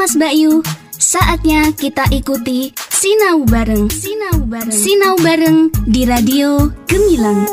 Kamas 0.00 0.16
Bayu, 0.16 0.64
saatnya 0.96 1.76
kita 1.76 2.08
ikuti 2.08 2.72
Sinau 2.88 3.44
Bareng. 3.44 3.84
Sinau 3.92 4.48
Bareng. 4.48 4.72
Sinau 4.72 5.12
Bareng 5.20 5.68
di 5.84 6.08
Radio 6.08 6.72
Gemilang. 6.88 7.44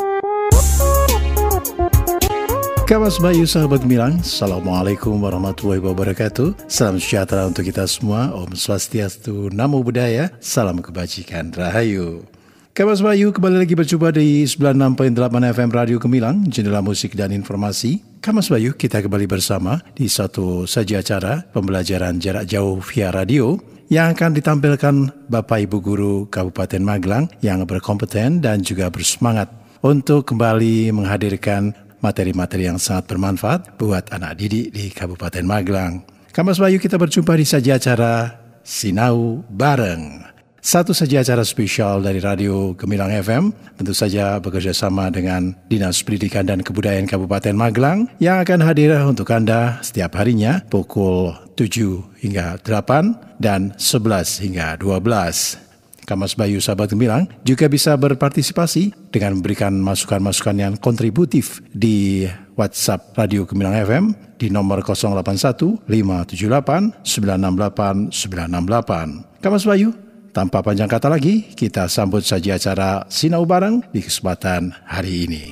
Kamas 2.88 3.20
Bayu 3.20 3.44
sahabat 3.44 3.84
Gemilang, 3.84 4.24
Assalamualaikum 4.24 5.20
warahmatullahi 5.20 5.76
wabarakatuh 5.76 6.72
Salam 6.72 6.96
sejahtera 6.96 7.44
untuk 7.44 7.68
kita 7.68 7.84
semua 7.84 8.32
Om 8.32 8.56
Swastiastu, 8.56 9.52
Namo 9.52 9.84
Buddhaya 9.84 10.32
Salam 10.40 10.80
kebajikan, 10.80 11.52
Rahayu 11.52 12.24
Kamas 12.72 13.04
Bayu 13.04 13.28
kembali 13.28 13.60
lagi 13.60 13.76
berjumpa 13.76 14.08
di 14.16 14.48
96.8 14.48 15.10
FM 15.52 15.68
Radio 15.68 16.00
Gemilang, 16.00 16.48
jendela 16.48 16.80
musik 16.80 17.12
dan 17.12 17.28
informasi. 17.34 18.07
Kamas 18.18 18.50
Bayu 18.50 18.74
kita 18.74 18.98
kembali 18.98 19.30
bersama 19.30 19.78
di 19.94 20.10
satu 20.10 20.66
saja 20.66 20.98
acara 20.98 21.46
pembelajaran 21.54 22.18
jarak 22.18 22.50
jauh 22.50 22.82
via 22.82 23.14
radio 23.14 23.54
yang 23.88 24.10
akan 24.10 24.34
ditampilkan 24.34 24.94
Bapak 25.30 25.64
Ibu 25.64 25.78
Guru 25.78 26.14
Kabupaten 26.26 26.82
Magelang 26.82 27.30
yang 27.46 27.62
berkompeten 27.62 28.42
dan 28.42 28.66
juga 28.66 28.90
bersemangat 28.90 29.48
untuk 29.86 30.28
kembali 30.34 30.90
menghadirkan 30.90 31.70
materi-materi 32.02 32.66
yang 32.66 32.82
sangat 32.82 33.06
bermanfaat 33.06 33.78
buat 33.78 34.10
anak 34.10 34.34
didik 34.34 34.74
di 34.74 34.90
Kabupaten 34.90 35.46
Magelang. 35.46 36.02
Kamas 36.34 36.58
Bayu 36.58 36.82
kita 36.82 36.98
berjumpa 36.98 37.38
di 37.38 37.46
saja 37.46 37.78
acara 37.78 38.34
Sinau 38.66 39.46
Bareng. 39.46 40.27
Satu 40.58 40.90
saja 40.90 41.22
acara 41.22 41.46
spesial 41.46 42.02
dari 42.02 42.18
Radio 42.18 42.74
Gemilang 42.74 43.14
FM, 43.14 43.54
tentu 43.78 43.94
saja 43.94 44.42
bekerja 44.42 44.74
sama 44.74 45.06
dengan 45.06 45.54
Dinas 45.70 46.02
Pendidikan 46.02 46.50
dan 46.50 46.66
Kebudayaan 46.66 47.06
Kabupaten 47.06 47.54
Magelang 47.54 48.10
yang 48.18 48.42
akan 48.42 48.66
hadir 48.66 48.90
untuk 49.06 49.30
Anda 49.30 49.78
setiap 49.86 50.18
harinya 50.18 50.66
pukul 50.66 51.30
7 51.54 52.22
hingga 52.26 52.58
8 52.66 53.38
dan 53.38 53.70
11 53.78 54.42
hingga 54.42 54.74
12. 54.82 55.62
Kamas 56.10 56.34
Bayu 56.34 56.58
Sahabat 56.58 56.90
Gemilang 56.90 57.30
juga 57.46 57.70
bisa 57.70 57.94
berpartisipasi 57.94 59.12
dengan 59.14 59.38
memberikan 59.38 59.76
masukan-masukan 59.78 60.56
yang 60.58 60.74
kontributif 60.80 61.62
di 61.70 62.26
WhatsApp 62.58 63.14
Radio 63.14 63.46
Gemilang 63.46 63.78
FM 63.78 64.04
di 64.42 64.50
nomor 64.50 64.82
081 64.82 65.86
578 65.86 67.06
968 67.06 68.10
968. 68.10 69.38
Kamas 69.38 69.62
Bayu 69.62 70.07
tanpa 70.32 70.62
panjang 70.62 70.88
kata 70.88 71.10
lagi, 71.10 71.50
kita 71.52 71.90
sambut 71.90 72.22
saja 72.22 72.56
acara 72.56 73.04
Sinau 73.10 73.44
Bareng 73.48 73.84
di 73.90 74.00
kesempatan 74.00 74.72
hari 74.86 75.28
ini. 75.28 75.44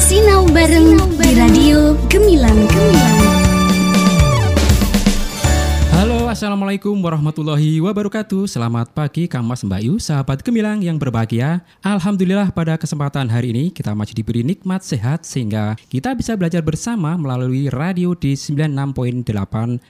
Sinau 0.00 0.48
Bareng 0.50 0.96
di 1.20 1.30
Radio 1.36 1.98
Gemilang 2.08 2.66
Gemilang. 2.70 3.49
Assalamualaikum 6.30 6.94
warahmatullahi 7.02 7.82
wabarakatuh. 7.82 8.46
Selamat 8.46 8.94
pagi 8.94 9.26
Kamas 9.26 9.66
Mbayu, 9.66 9.98
sahabat 9.98 10.46
gemilang 10.46 10.78
yang 10.78 10.94
berbahagia. 10.94 11.58
Alhamdulillah 11.82 12.54
pada 12.54 12.78
kesempatan 12.78 13.26
hari 13.26 13.50
ini 13.50 13.74
kita 13.74 13.98
masih 13.98 14.14
diberi 14.14 14.46
nikmat 14.46 14.78
sehat 14.86 15.26
sehingga 15.26 15.74
kita 15.90 16.14
bisa 16.14 16.38
belajar 16.38 16.62
bersama 16.62 17.18
melalui 17.18 17.66
radio 17.66 18.14
di 18.14 18.38
96.8 18.38 19.26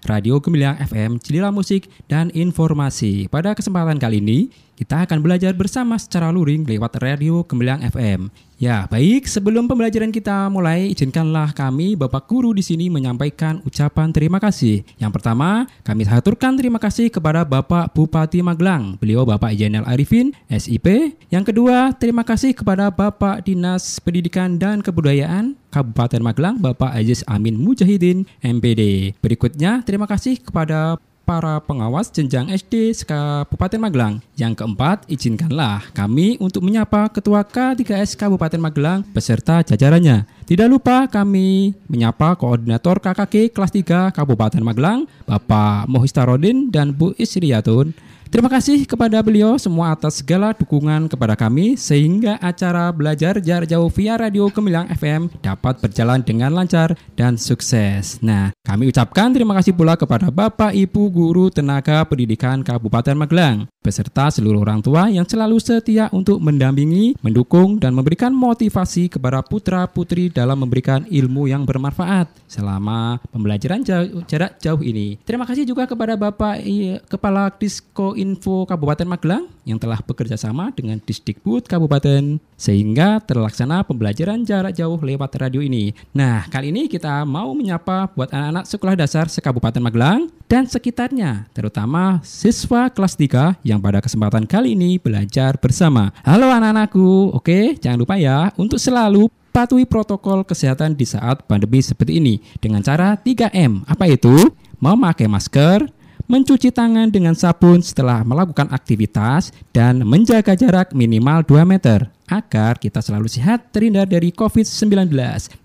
Radio 0.08 0.41
Gemilang 0.41 0.80
FM, 0.80 1.20
Jendela 1.20 1.52
Musik 1.52 1.92
dan 2.08 2.32
Informasi. 2.32 3.28
Pada 3.28 3.52
kesempatan 3.52 4.00
kali 4.00 4.25
ini 4.25 4.48
kita 4.80 5.04
akan 5.04 5.20
belajar 5.20 5.52
bersama 5.52 6.00
secara 6.00 6.32
luring 6.32 6.64
lewat 6.64 7.04
radio 7.04 7.44
Gemilang 7.44 7.84
FM. 7.84 8.32
Ya, 8.56 8.88
baik, 8.88 9.28
sebelum 9.28 9.68
pembelajaran 9.68 10.08
kita 10.08 10.48
mulai, 10.48 10.88
izinkanlah 10.88 11.52
kami 11.52 12.00
Bapak 12.00 12.24
Guru 12.24 12.56
di 12.56 12.64
sini 12.64 12.88
menyampaikan 12.88 13.60
ucapan 13.64 14.08
terima 14.08 14.40
kasih. 14.40 14.80
Yang 14.96 15.20
pertama, 15.20 15.68
kami 15.84 16.08
haturkan 16.08 16.56
terima 16.56 16.80
kasih 16.80 17.12
kepada 17.12 17.44
Bapak 17.44 17.92
Bupati 17.92 18.40
Magelang, 18.40 18.96
beliau 18.96 19.28
Bapak 19.28 19.52
Jenel 19.52 19.84
Arifin, 19.84 20.32
SIP. 20.48 21.16
Yang 21.28 21.52
kedua, 21.52 21.92
terima 21.96 22.24
kasih 22.24 22.56
kepada 22.56 22.88
Bapak 22.88 23.44
Dinas 23.44 24.00
Pendidikan 24.00 24.56
dan 24.56 24.80
Kebudayaan 24.80 25.60
Kabupaten 25.69 26.20
Magelang, 26.24 26.56
Bapak 26.56 26.96
Aziz 26.96 27.20
Amin 27.28 27.56
Mujahidin, 27.56 28.24
MPD. 28.40 29.12
Berikutnya, 29.24 29.80
terima 29.84 30.04
kasih 30.04 30.36
kepada 30.36 31.00
para 31.30 31.62
pengawas 31.62 32.10
jenjang 32.10 32.50
SD 32.50 33.06
Kabupaten 33.06 33.78
Magelang. 33.78 34.18
Yang 34.34 34.58
keempat, 34.58 35.06
izinkanlah 35.06 35.86
kami 35.94 36.34
untuk 36.42 36.66
menyapa 36.66 37.06
Ketua 37.06 37.46
K3S 37.46 38.18
Kabupaten 38.18 38.58
Magelang 38.58 39.06
beserta 39.14 39.62
jajarannya. 39.62 40.26
Tidak 40.42 40.66
lupa 40.66 41.06
kami 41.06 41.78
menyapa 41.86 42.34
Koordinator 42.34 42.98
KKG 42.98 43.54
kelas 43.54 43.70
3 43.70 44.10
Kabupaten 44.10 44.58
Magelang, 44.66 45.06
Bapak 45.22 45.86
Mohistarodin 45.86 46.74
dan 46.74 46.90
Bu 46.90 47.14
Isriyatun. 47.14 47.94
Terima 48.30 48.46
kasih 48.46 48.86
kepada 48.86 49.18
beliau 49.26 49.58
semua 49.58 49.91
atas 49.91 50.22
segala 50.22 50.54
dukungan 50.54 51.10
kepada 51.10 51.34
kami 51.34 51.74
sehingga 51.74 52.38
acara 52.38 52.86
belajar 52.94 53.42
jarak 53.42 53.66
jauh 53.66 53.91
via 53.91 54.14
radio 54.14 54.46
Gemilang 54.46 54.86
FM 54.86 55.34
dapat 55.42 55.82
berjalan 55.82 56.22
dengan 56.22 56.54
lancar 56.54 56.94
dan 57.19 57.34
sukses. 57.34 58.22
Nah, 58.22 58.54
kami 58.62 58.86
ucapkan 58.86 59.34
terima 59.34 59.58
kasih 59.58 59.74
pula 59.74 59.98
kepada 59.98 60.30
Bapak 60.30 60.70
Ibu 60.70 61.10
Guru 61.10 61.50
Tenaga 61.50 62.06
Pendidikan 62.06 62.62
Kabupaten 62.62 63.19
Magelang 63.19 63.66
beserta 63.80 64.28
seluruh 64.28 64.60
orang 64.60 64.84
tua 64.84 65.08
yang 65.08 65.24
selalu 65.24 65.56
setia 65.56 66.12
untuk 66.12 66.36
mendampingi, 66.38 67.16
mendukung 67.24 67.80
dan 67.80 67.96
memberikan 67.96 68.28
motivasi 68.28 69.08
kepada 69.08 69.40
putra-putri 69.40 70.28
dalam 70.28 70.60
memberikan 70.60 71.08
ilmu 71.08 71.48
yang 71.48 71.64
bermanfaat 71.64 72.28
selama 72.44 73.16
pembelajaran 73.32 73.80
jarak 74.28 74.60
jauh 74.60 74.84
ini. 74.84 75.16
Terima 75.24 75.48
kasih 75.48 75.64
juga 75.64 75.88
kepada 75.88 76.12
Bapak 76.14 76.60
Kepala 77.08 77.48
Disko 77.56 78.19
Info 78.20 78.69
Kabupaten 78.69 79.08
Magelang 79.08 79.48
yang 79.64 79.81
telah 79.81 79.97
bekerja 80.04 80.36
sama 80.36 80.69
dengan 80.76 81.00
Disdikbud 81.00 81.64
Kabupaten 81.64 82.36
sehingga 82.60 83.16
terlaksana 83.25 83.81
pembelajaran 83.88 84.44
jarak 84.44 84.76
jauh 84.76 85.00
lewat 85.00 85.41
radio 85.41 85.64
ini. 85.64 85.97
Nah, 86.12 86.44
kali 86.53 86.69
ini 86.69 86.84
kita 86.84 87.25
mau 87.25 87.56
menyapa 87.56 88.12
buat 88.12 88.28
anak-anak 88.28 88.69
sekolah 88.69 88.94
dasar 89.00 89.32
se-Kabupaten 89.32 89.81
Magelang 89.81 90.28
dan 90.44 90.69
sekitarnya, 90.69 91.48
terutama 91.56 92.20
siswa 92.20 92.92
kelas 92.92 93.16
3 93.16 93.64
yang 93.64 93.81
pada 93.81 94.04
kesempatan 94.04 94.44
kali 94.44 94.76
ini 94.76 95.00
belajar 95.00 95.56
bersama. 95.56 96.12
Halo 96.20 96.52
anak-anakku, 96.52 97.32
oke 97.32 97.81
jangan 97.81 98.04
lupa 98.04 98.20
ya 98.20 98.52
untuk 98.60 98.76
selalu 98.76 99.32
patuhi 99.50 99.88
protokol 99.88 100.47
kesehatan 100.47 100.94
di 100.94 101.08
saat 101.08 101.42
pandemi 101.48 101.82
seperti 101.82 102.20
ini 102.20 102.38
dengan 102.60 102.84
cara 102.84 103.19
3M. 103.19 103.88
Apa 103.88 104.06
itu? 104.06 104.52
Memakai 104.81 105.28
masker, 105.28 105.84
mencuci 106.30 106.70
tangan 106.70 107.10
dengan 107.10 107.34
sabun 107.34 107.82
setelah 107.82 108.22
melakukan 108.22 108.70
aktivitas, 108.70 109.50
dan 109.74 110.06
menjaga 110.06 110.54
jarak 110.54 110.94
minimal 110.94 111.42
2 111.42 111.66
meter 111.66 112.06
agar 112.30 112.78
kita 112.78 113.02
selalu 113.02 113.26
sehat 113.26 113.74
terhindar 113.74 114.06
dari 114.06 114.30
COVID-19. 114.30 115.10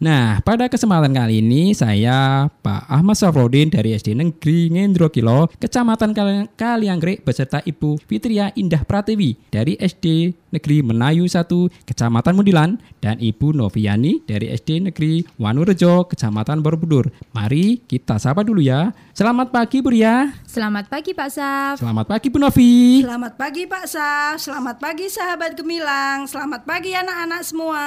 Nah, 0.01 0.41
pada 0.41 0.65
kesempatan 0.65 1.13
kali 1.13 1.45
ini 1.45 1.77
saya 1.77 2.49
Pak 2.49 2.89
Ahmad 2.89 3.13
Safrodin 3.13 3.69
dari 3.69 3.93
SD 3.93 4.17
Negeri 4.17 4.73
Ngendro 4.73 5.13
Kilo, 5.13 5.45
Kecamatan 5.61 6.17
Kalianggrek 6.57 7.21
beserta 7.21 7.61
Ibu 7.61 8.01
Fitria 8.09 8.49
Indah 8.57 8.81
Pratiwi 8.81 9.37
dari 9.53 9.77
SD 9.77 10.33
Negeri 10.55 10.81
Menayu 10.81 11.27
1, 11.27 11.45
Kecamatan 11.85 12.33
Mundilan 12.33 12.79
dan 13.03 13.19
Ibu 13.19 13.51
Noviani 13.53 14.23
dari 14.23 14.49
SD 14.55 14.89
Negeri 14.89 15.27
Wanurejo, 15.37 16.07
Kecamatan 16.07 16.63
Borobudur. 16.63 17.11
Mari 17.35 17.83
kita 17.85 18.15
sapa 18.17 18.41
dulu 18.41 18.63
ya. 18.63 18.95
Selamat 19.11 19.51
pagi 19.51 19.83
Bu 19.83 19.91
Ria. 19.91 20.31
Selamat 20.47 20.87
pagi 20.87 21.11
Pak 21.11 21.29
Saf. 21.31 21.75
Selamat 21.83 22.07
pagi 22.07 22.27
Bu 22.31 22.39
Novi. 22.39 23.03
Selamat 23.03 23.33
pagi 23.35 23.63
Pak 23.67 23.85
Saf. 23.87 24.35
Selamat 24.39 24.75
pagi 24.79 25.05
sahabat 25.11 25.51
Gemilang. 25.59 26.23
Selamat 26.27 26.54
Selamat 26.55 26.71
pagi 26.71 26.95
anak-anak 26.95 27.41
semua. 27.43 27.83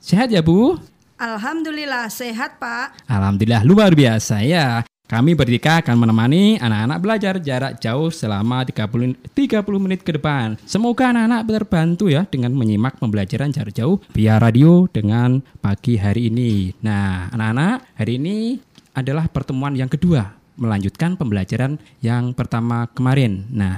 Sehat 0.00 0.32
ya 0.32 0.40
Bu? 0.40 0.80
Alhamdulillah 1.20 2.08
sehat 2.08 2.56
Pak. 2.56 3.04
Alhamdulillah 3.04 3.60
luar 3.60 3.92
biasa 3.92 4.40
ya. 4.40 4.88
Kami 5.04 5.36
bertiga 5.36 5.84
akan 5.84 6.00
menemani 6.00 6.56
anak-anak 6.56 6.98
belajar 7.04 7.34
jarak 7.44 7.76
jauh 7.76 8.08
selama 8.08 8.64
30, 8.64 9.20
30 9.36 9.60
menit 9.84 10.00
ke 10.00 10.16
depan. 10.16 10.56
Semoga 10.64 11.12
anak-anak 11.12 11.44
terbantu 11.44 12.08
ya 12.08 12.24
dengan 12.24 12.56
menyimak 12.56 12.96
pembelajaran 12.96 13.52
jarak 13.52 13.76
jauh 13.76 14.00
via 14.16 14.40
radio 14.40 14.88
dengan 14.88 15.44
pagi 15.60 16.00
hari 16.00 16.32
ini. 16.32 16.72
Nah, 16.80 17.28
anak-anak, 17.36 18.00
hari 18.00 18.16
ini 18.16 18.56
adalah 18.96 19.28
pertemuan 19.28 19.76
yang 19.76 19.92
kedua 19.92 20.40
melanjutkan 20.56 21.20
pembelajaran 21.20 21.76
yang 22.00 22.32
pertama 22.32 22.88
kemarin. 22.96 23.44
Nah, 23.52 23.76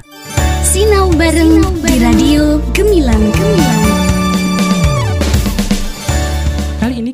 Sinau 0.63 1.11
bareng 1.11 1.83
di 1.83 1.95
Radio 1.99 2.63
Gemilang 2.71 3.35
Gemilang. 3.35 4.08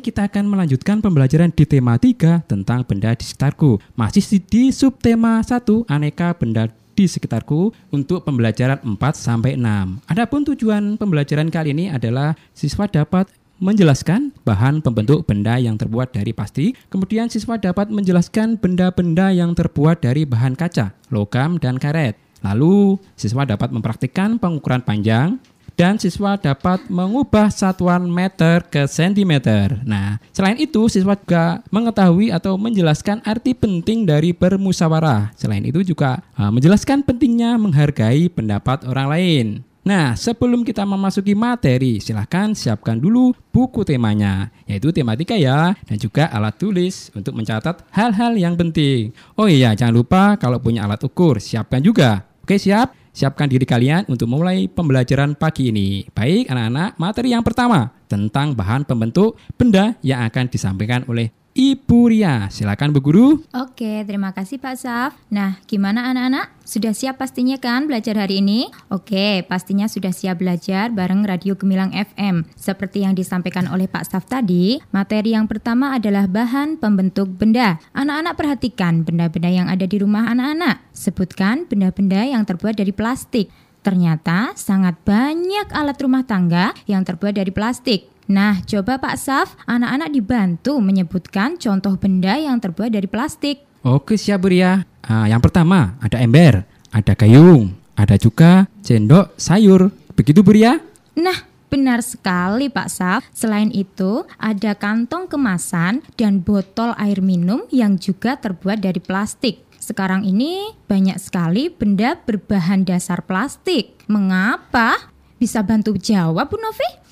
Kita 0.05 0.29
akan 0.29 0.45
melanjutkan 0.45 1.01
pembelajaran 1.01 1.49
di 1.49 1.65
tema 1.65 1.97
3 1.97 2.45
tentang 2.45 2.85
benda 2.85 3.17
di 3.17 3.25
sekitarku. 3.25 3.81
Masih 3.97 4.37
di 4.37 4.69
subtema 4.69 5.41
1 5.41 5.65
aneka 5.89 6.37
benda 6.37 6.69
di 6.93 7.09
sekitarku 7.09 7.73
untuk 7.89 8.21
pembelajaran 8.21 8.85
4 8.85 9.01
sampai 9.17 9.57
6. 9.57 10.05
Adapun 10.05 10.45
tujuan 10.45 11.01
pembelajaran 11.01 11.49
kali 11.49 11.73
ini 11.73 11.89
adalah 11.89 12.37
siswa 12.53 12.85
dapat 12.85 13.33
menjelaskan 13.57 14.29
bahan 14.45 14.85
pembentuk 14.85 15.25
benda 15.25 15.57
yang 15.57 15.73
terbuat 15.73 16.13
dari 16.13 16.37
plastik. 16.37 16.77
Kemudian 16.93 17.33
siswa 17.33 17.57
dapat 17.57 17.89
menjelaskan 17.89 18.61
benda-benda 18.61 19.33
yang 19.33 19.57
terbuat 19.57 20.05
dari 20.05 20.29
bahan 20.29 20.53
kaca, 20.53 20.93
logam, 21.09 21.57
dan 21.57 21.81
karet. 21.81 22.13
Lalu, 22.45 23.01
siswa 23.17 23.41
dapat 23.41 23.73
mempraktikkan 23.73 24.37
pengukuran 24.37 24.85
panjang, 24.85 25.41
dan 25.75 25.99
siswa 25.99 26.39
dapat 26.39 26.87
mengubah 26.87 27.51
satuan 27.51 28.07
meter 28.07 28.63
ke 28.67 28.87
sentimeter. 28.87 29.83
Nah, 29.83 30.17
selain 30.31 30.55
itu 30.55 30.87
siswa 30.87 31.15
juga 31.15 31.59
mengetahui 31.71 32.31
atau 32.31 32.55
menjelaskan 32.55 33.21
arti 33.27 33.51
penting 33.51 34.07
dari 34.07 34.31
bermusyawarah. 34.31 35.35
Selain 35.35 35.63
itu 35.63 35.83
juga 35.83 36.23
uh, 36.39 36.51
menjelaskan 36.51 37.03
pentingnya 37.03 37.59
menghargai 37.59 38.31
pendapat 38.31 38.87
orang 38.87 39.07
lain. 39.11 39.47
Nah, 39.85 40.17
sebelum 40.17 40.65
kita 40.65 40.81
memasuki 40.81 41.37
materi, 41.37 42.01
silahkan 42.01 42.57
siapkan 42.57 42.97
dulu 42.97 43.37
buku 43.53 43.85
temanya, 43.85 44.49
yaitu 44.65 44.89
tematika 44.89 45.37
ya, 45.37 45.77
dan 45.85 46.01
juga 46.01 46.25
alat 46.33 46.57
tulis 46.57 47.13
untuk 47.13 47.37
mencatat 47.37 47.85
hal-hal 47.93 48.33
yang 48.33 48.57
penting. 48.57 49.13
Oh 49.37 49.45
iya, 49.45 49.77
jangan 49.77 49.93
lupa 49.93 50.41
kalau 50.41 50.57
punya 50.57 50.89
alat 50.89 51.05
ukur, 51.05 51.37
siapkan 51.37 51.85
juga. 51.85 52.25
Oke, 52.41 52.57
siap? 52.57 52.97
Siapkan 53.15 53.47
diri 53.47 53.63
kalian 53.63 54.11
untuk 54.11 54.27
mulai 54.27 54.67
pembelajaran 54.67 55.39
pagi 55.39 55.71
ini. 55.71 56.03
Baik 56.11 56.51
anak-anak, 56.51 56.99
materi 56.99 57.31
yang 57.31 57.47
pertama 57.47 57.95
tentang 58.11 58.51
bahan 58.51 58.83
pembentuk 58.83 59.39
benda 59.55 59.95
yang 60.03 60.27
akan 60.27 60.51
disampaikan 60.51 61.07
oleh 61.07 61.31
Ibu 61.55 62.11
Ria. 62.11 62.51
Silakan 62.51 62.91
Bu 62.91 62.99
Guru. 62.99 63.39
Oke, 63.55 64.03
terima 64.03 64.35
kasih 64.35 64.59
Pak 64.59 64.75
Saf. 64.75 65.15
Nah, 65.31 65.55
gimana 65.63 66.11
anak-anak? 66.11 66.51
Sudah 66.67 66.91
siap 66.91 67.15
pastinya 67.15 67.55
kan 67.55 67.87
belajar 67.87 68.19
hari 68.19 68.43
ini? 68.43 68.67
Oke, 68.91 69.39
pastinya 69.47 69.87
sudah 69.87 70.11
siap 70.11 70.43
belajar 70.43 70.91
bareng 70.91 71.23
Radio 71.23 71.55
Gemilang 71.55 71.95
FM. 71.95 72.43
Seperti 72.59 73.07
yang 73.07 73.15
disampaikan 73.15 73.71
oleh 73.71 73.87
Pak 73.87 74.03
Saf 74.03 74.27
tadi, 74.27 74.83
materi 74.91 75.31
yang 75.31 75.47
pertama 75.47 75.95
adalah 75.95 76.27
bahan 76.27 76.75
pembentuk 76.75 77.31
benda. 77.31 77.79
Anak-anak 77.95 78.35
perhatikan 78.35 79.07
benda-benda 79.07 79.47
yang 79.47 79.71
ada 79.71 79.87
di 79.87 79.95
rumah 79.95 80.27
anak-anak. 80.27 80.91
Sebutkan 80.91 81.71
benda-benda 81.71 82.19
yang 82.27 82.43
terbuat 82.43 82.75
dari 82.75 82.91
plastik. 82.91 83.47
Ternyata 83.79 84.57
sangat 84.59 84.99
banyak 85.07 85.71
alat 85.71 85.95
rumah 86.03 86.27
tangga 86.27 86.75
yang 86.83 87.07
terbuat 87.07 87.37
dari 87.37 87.55
plastik. 87.55 88.11
Nah, 88.25 88.57
coba 88.65 88.97
Pak 88.97 89.15
Saf, 89.21 89.53
anak-anak 89.69 90.09
dibantu 90.09 90.81
menyebutkan 90.81 91.61
contoh 91.61 91.93
benda 91.93 92.33
yang 92.33 92.57
terbuat 92.57 92.89
dari 92.89 93.05
plastik. 93.05 93.61
Oke, 93.85 94.17
siap 94.17 94.41
Bu 94.41 94.49
Ria. 94.49 94.81
Ah, 95.05 95.29
yang 95.29 95.37
pertama, 95.37 95.93
ada 96.01 96.17
ember, 96.17 96.65
ada 96.89 97.13
gayung, 97.13 97.77
ada 97.93 98.17
juga 98.17 98.65
cendok 98.81 99.37
sayur. 99.37 99.93
Begitu 100.17 100.41
Bu 100.41 100.57
Ria? 100.57 100.81
Nah, 101.13 101.45
benar 101.69 102.01
sekali 102.01 102.65
Pak 102.65 102.89
Saf. 102.89 103.21
Selain 103.29 103.69
itu, 103.69 104.25
ada 104.41 104.73
kantong 104.73 105.29
kemasan 105.29 106.01
dan 106.17 106.41
botol 106.41 106.97
air 106.97 107.21
minum 107.21 107.61
yang 107.69 108.01
juga 108.01 108.41
terbuat 108.41 108.81
dari 108.81 108.97
plastik. 108.97 109.61
Sekarang 109.77 110.25
ini 110.25 110.73
banyak 110.89 111.21
sekali 111.21 111.69
benda 111.69 112.17
berbahan 112.17 112.89
dasar 112.89 113.21
plastik. 113.21 113.93
Mengapa? 114.09 115.13
Bisa 115.37 115.61
bantu 115.61 115.93
jawab 115.93 116.49
Bu 116.49 116.57
Novi? 116.57 117.04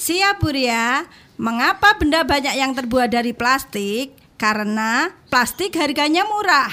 Siap 0.00 0.40
Bu 0.40 0.48
Ria, 0.56 1.04
mengapa 1.36 1.92
benda 2.00 2.24
banyak 2.24 2.56
yang 2.56 2.72
terbuat 2.72 3.12
dari 3.12 3.36
plastik? 3.36 4.16
Karena 4.40 5.12
plastik 5.28 5.76
harganya 5.76 6.24
murah. 6.24 6.72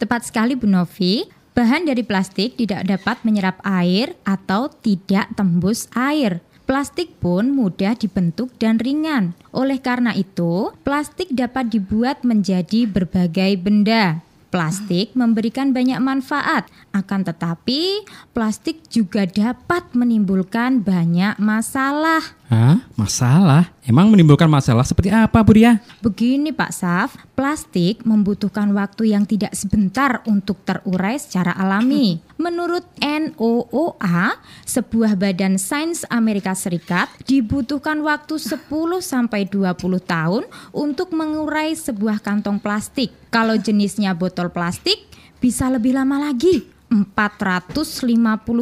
Tepat 0.00 0.32
sekali 0.32 0.56
Bu 0.56 0.64
Novi, 0.64 1.28
bahan 1.52 1.84
dari 1.84 2.00
plastik 2.00 2.56
tidak 2.56 2.88
dapat 2.88 3.20
menyerap 3.28 3.60
air 3.60 4.16
atau 4.24 4.72
tidak 4.72 5.28
tembus 5.36 5.92
air. 5.92 6.40
Plastik 6.64 7.12
pun 7.20 7.52
mudah 7.52 7.92
dibentuk 7.92 8.48
dan 8.56 8.80
ringan. 8.80 9.36
Oleh 9.52 9.76
karena 9.76 10.16
itu, 10.16 10.72
plastik 10.80 11.28
dapat 11.28 11.68
dibuat 11.68 12.24
menjadi 12.24 12.88
berbagai 12.88 13.52
benda. 13.60 14.24
Plastik 14.52 15.16
memberikan 15.16 15.72
banyak 15.72 15.96
manfaat, 15.96 16.68
akan 16.92 17.24
tetapi 17.24 18.04
plastik 18.36 18.84
juga 18.92 19.24
dapat 19.24 19.96
menimbulkan 19.96 20.84
banyak 20.84 21.40
masalah. 21.40 22.20
Hah? 22.52 22.84
Masalah? 23.00 23.72
Emang 23.80 24.12
menimbulkan 24.12 24.44
masalah 24.44 24.84
seperti 24.84 25.08
apa, 25.08 25.40
Bu 25.40 25.56
Ria? 25.56 25.80
Begini 26.04 26.52
Pak 26.52 26.68
Saf, 26.76 27.16
plastik 27.32 28.04
membutuhkan 28.04 28.68
waktu 28.76 29.16
yang 29.16 29.24
tidak 29.24 29.56
sebentar 29.56 30.20
untuk 30.28 30.60
terurai 30.60 31.16
secara 31.16 31.56
alami. 31.56 32.20
Menurut 32.36 32.84
NOOA, 33.00 34.36
sebuah 34.68 35.16
badan 35.16 35.56
sains 35.56 36.04
Amerika 36.12 36.52
Serikat 36.52 37.08
dibutuhkan 37.24 38.04
waktu 38.04 38.36
10 38.36 38.68
sampai 39.00 39.48
20 39.48 39.72
tahun 40.04 40.44
untuk 40.76 41.16
mengurai 41.16 41.72
sebuah 41.72 42.20
kantong 42.20 42.60
plastik. 42.60 43.16
Kalau 43.32 43.56
jenisnya 43.56 44.12
botol 44.12 44.52
plastik 44.52 45.00
bisa 45.40 45.72
lebih 45.72 45.96
lama 45.96 46.20
lagi, 46.20 46.68
450 46.92 47.16